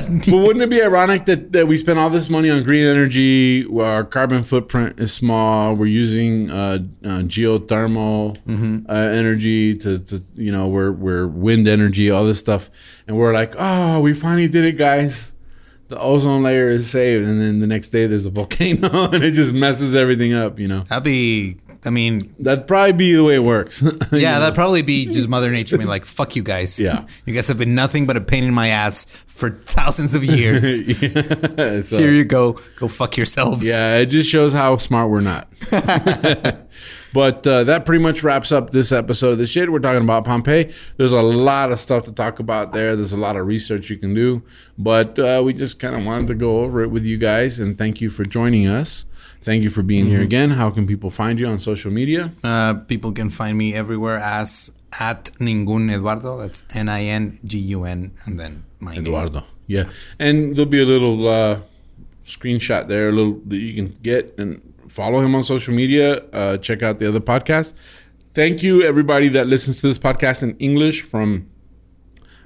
but 0.30 0.36
wouldn't 0.36 0.62
it 0.62 0.70
be 0.70 0.82
ironic 0.82 1.24
that, 1.26 1.52
that 1.52 1.66
we 1.66 1.76
spend 1.76 1.98
all 1.98 2.10
this 2.10 2.28
money 2.28 2.50
on 2.50 2.62
green 2.62 2.84
energy? 2.84 3.66
Where 3.66 3.86
our 3.86 4.04
carbon 4.04 4.42
footprint 4.42 4.98
is 4.98 5.12
small. 5.12 5.74
We're 5.74 5.86
using 5.86 6.50
uh, 6.50 6.78
uh, 7.04 7.20
geothermal 7.22 8.38
uh, 8.88 8.92
energy 8.92 9.76
to, 9.76 9.98
to, 10.00 10.24
you 10.34 10.50
know, 10.52 10.68
we're, 10.68 10.92
we're 10.92 11.26
wind 11.26 11.68
energy, 11.68 12.10
all 12.10 12.24
this 12.24 12.38
stuff. 12.38 12.70
And 13.06 13.16
we're 13.16 13.32
like, 13.32 13.54
oh, 13.58 14.00
we 14.00 14.14
finally 14.14 14.48
did 14.48 14.64
it, 14.64 14.78
guys. 14.78 15.32
The 15.88 15.98
ozone 15.98 16.42
layer 16.42 16.70
is 16.70 16.90
saved. 16.90 17.24
And 17.24 17.40
then 17.40 17.60
the 17.60 17.66
next 17.66 17.90
day 17.90 18.06
there's 18.06 18.26
a 18.26 18.30
volcano 18.30 19.04
and 19.12 19.22
it 19.22 19.32
just 19.32 19.52
messes 19.52 19.94
everything 19.94 20.32
up, 20.32 20.58
you 20.58 20.68
know. 20.68 20.80
that'd 20.84 21.04
be. 21.04 21.58
I 21.86 21.90
mean, 21.90 22.20
That'd 22.38 22.66
probably 22.66 22.92
be 22.92 23.14
the 23.14 23.22
way 23.24 23.34
it 23.34 23.42
works. 23.44 23.82
yeah, 24.12 24.38
that'd 24.38 24.54
probably 24.54 24.82
be 24.82 25.06
just 25.06 25.28
Mother 25.34 25.50
Nature 25.50 25.76
being 25.76 25.88
like, 25.88 26.04
"Fuck 26.06 26.34
you 26.36 26.42
guys." 26.42 26.80
Yeah. 26.80 27.04
you 27.26 27.34
guys 27.34 27.46
have 27.48 27.58
been 27.58 27.74
nothing 27.74 28.06
but 28.06 28.16
a 28.16 28.20
pain 28.20 28.44
in 28.44 28.54
my 28.54 28.68
ass 28.68 29.04
for 29.26 29.50
thousands 29.50 30.14
of 30.14 30.24
years. 30.24 30.80
yeah. 31.02 31.80
So- 31.82 31.98
Here 31.98 32.12
you 32.12 32.24
go. 32.24 32.58
Go 32.76 32.88
fuck 32.88 33.16
yourselves. 33.16 33.66
Yeah, 33.66 33.96
it 33.98 34.06
just 34.06 34.30
shows 34.30 34.52
how 34.52 34.76
smart 34.78 35.10
we're 35.10 35.20
not. 35.20 35.48
but 37.12 37.46
uh, 37.46 37.64
that 37.64 37.84
pretty 37.86 38.02
much 38.02 38.22
wraps 38.22 38.50
up 38.52 38.70
this 38.70 38.90
episode 38.92 39.30
of 39.32 39.38
the 39.38 39.46
shit. 39.46 39.70
We're 39.70 39.78
talking 39.78 40.02
about 40.02 40.24
Pompeii. 40.24 40.72
There's 40.96 41.12
a 41.12 41.20
lot 41.22 41.70
of 41.70 41.78
stuff 41.78 42.04
to 42.04 42.12
talk 42.12 42.38
about 42.40 42.72
there. 42.72 42.96
There's 42.96 43.12
a 43.12 43.20
lot 43.20 43.36
of 43.36 43.46
research 43.46 43.90
you 43.90 43.96
can 43.96 44.14
do, 44.14 44.42
but 44.78 45.18
uh, 45.18 45.42
we 45.44 45.52
just 45.52 45.78
kind 45.78 45.94
of 45.94 46.04
wanted 46.04 46.26
to 46.28 46.34
go 46.34 46.62
over 46.62 46.82
it 46.82 46.88
with 46.90 47.04
you 47.06 47.18
guys. 47.18 47.60
And 47.60 47.78
thank 47.78 48.00
you 48.00 48.10
for 48.10 48.24
joining 48.24 48.66
us. 48.66 49.04
Thank 49.44 49.62
you 49.62 49.68
for 49.68 49.82
being 49.82 50.06
here 50.06 50.22
again. 50.22 50.50
How 50.52 50.70
can 50.70 50.86
people 50.86 51.10
find 51.10 51.38
you 51.38 51.46
on 51.46 51.58
social 51.58 51.92
media? 51.92 52.32
Uh, 52.42 52.74
people 52.88 53.12
can 53.12 53.28
find 53.28 53.58
me 53.58 53.74
everywhere 53.74 54.16
as 54.16 54.72
at 54.98 55.24
Ningun 55.38 55.92
Eduardo. 55.94 56.38
That's 56.38 56.64
N 56.72 56.88
I 56.88 57.02
N 57.04 57.38
G 57.44 57.58
U 57.58 57.84
N, 57.84 58.12
and 58.24 58.40
then 58.40 58.64
my 58.80 58.94
name. 58.94 59.02
Eduardo. 59.02 59.44
Yeah, 59.66 59.84
and 60.18 60.56
there'll 60.56 60.70
be 60.70 60.80
a 60.80 60.86
little 60.86 61.28
uh, 61.28 61.60
screenshot 62.24 62.88
there, 62.88 63.10
a 63.10 63.12
little 63.12 63.38
that 63.46 63.58
you 63.58 63.74
can 63.74 63.96
get 64.02 64.34
and 64.38 64.62
follow 64.88 65.20
him 65.20 65.34
on 65.34 65.42
social 65.42 65.74
media. 65.74 66.24
Uh, 66.32 66.56
check 66.56 66.82
out 66.82 66.98
the 66.98 67.06
other 67.06 67.20
podcast. 67.20 67.74
Thank 68.32 68.62
you, 68.62 68.82
everybody 68.82 69.28
that 69.28 69.46
listens 69.46 69.82
to 69.82 69.88
this 69.88 69.98
podcast 69.98 70.42
in 70.42 70.56
English. 70.56 71.02
From 71.02 71.48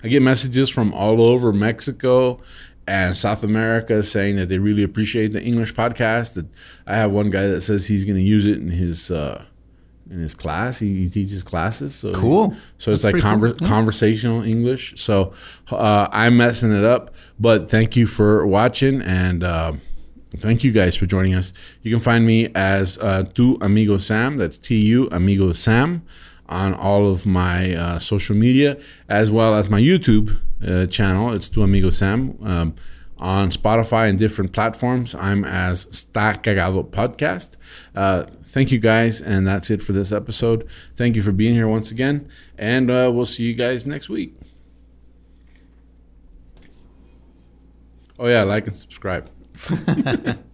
I 0.02 0.08
get 0.08 0.22
messages 0.22 0.68
from 0.68 0.92
all 0.92 1.22
over 1.22 1.52
Mexico 1.52 2.40
and 2.88 3.16
South 3.16 3.44
America 3.44 4.03
saying 4.03 4.37
that 4.37 4.48
they 4.48 4.59
really 4.59 4.83
appreciate 4.83 5.33
the 5.33 5.42
English 5.42 5.74
podcast. 5.74 6.35
That 6.35 6.46
I 6.87 6.96
have 6.96 7.12
one 7.12 7.31
guy 7.31 7.46
that 7.46 7.61
says 7.61 7.87
he's 7.87 8.05
going 8.05 8.16
to 8.16 8.22
use 8.22 8.46
it 8.46 8.59
in 8.59 8.68
his. 8.68 9.11
Uh, 9.11 9.44
in 10.11 10.20
his 10.20 10.35
class. 10.35 10.79
He, 10.79 11.03
he 11.03 11.09
teaches 11.11 11.42
classes. 11.42 11.94
So 11.94 12.12
Cool. 12.12 12.57
So 12.79 12.92
it's 12.92 13.03
That's 13.03 13.12
like 13.12 13.22
pretty 13.22 13.27
conver- 13.27 13.68
conversational 13.68 14.42
English. 14.42 14.94
So 14.96 15.35
uh, 15.70 16.09
I'm 16.11 16.37
messing 16.38 16.72
it 16.72 16.83
up, 16.83 17.14
but 17.38 17.68
thank 17.68 17.94
you 17.94 18.07
for 18.07 18.46
watching 18.46 19.03
and 19.03 19.44
uh, 19.44 19.72
thank 20.38 20.64
you 20.64 20.72
guys 20.72 20.96
for 20.96 21.05
joining 21.05 21.35
us. 21.35 21.53
You 21.83 21.92
can 21.92 22.01
find 22.03 22.24
me 22.27 22.48
as 22.55 22.98
uh, 23.01 23.24
Tu 23.35 23.59
Amigo 23.61 23.98
Sam. 23.98 24.38
That's 24.38 24.57
T 24.57 24.77
U 24.77 25.09
Amigo 25.12 25.53
Sam 25.53 26.03
on 26.48 26.74
all 26.74 27.11
of 27.11 27.26
my 27.26 27.74
uh, 27.74 27.98
social 27.98 28.37
media 28.37 28.78
as 29.08 29.30
well 29.30 29.54
as 29.54 29.68
my 29.68 29.80
YouTube 29.80 30.38
uh, 30.66 30.87
channel. 30.87 31.32
It's 31.32 31.48
Tu 31.48 31.62
Amigo 31.62 31.90
Sam. 31.90 32.38
Um, 32.42 32.74
on 33.20 33.50
Spotify 33.50 34.08
and 34.08 34.16
different 34.16 34.52
platforms, 34.52 35.14
I'm 35.14 35.44
as 35.44 35.88
Sta 35.90 36.34
Cagado 36.34 36.88
Podcast. 36.88 37.56
Uh, 37.94 38.26
thank 38.46 38.70
you 38.70 38.78
guys, 38.78 39.20
and 39.20 39.44
that's 39.46 39.70
it 39.70 39.82
for 39.82 39.92
this 39.92 40.12
episode. 40.12 40.68
Thank 40.94 41.16
you 41.16 41.22
for 41.22 41.32
being 41.32 41.54
here 41.54 41.66
once 41.66 41.90
again, 41.90 42.28
and 42.56 42.90
uh, 42.90 43.11
we'll 43.12 43.26
see 43.26 43.42
you 43.42 43.54
guys 43.54 43.87
next 43.87 44.08
week. 44.08 44.37
Oh, 48.20 48.28
yeah, 48.28 48.42
like 48.42 48.66
and 48.66 48.76
subscribe. 48.76 49.30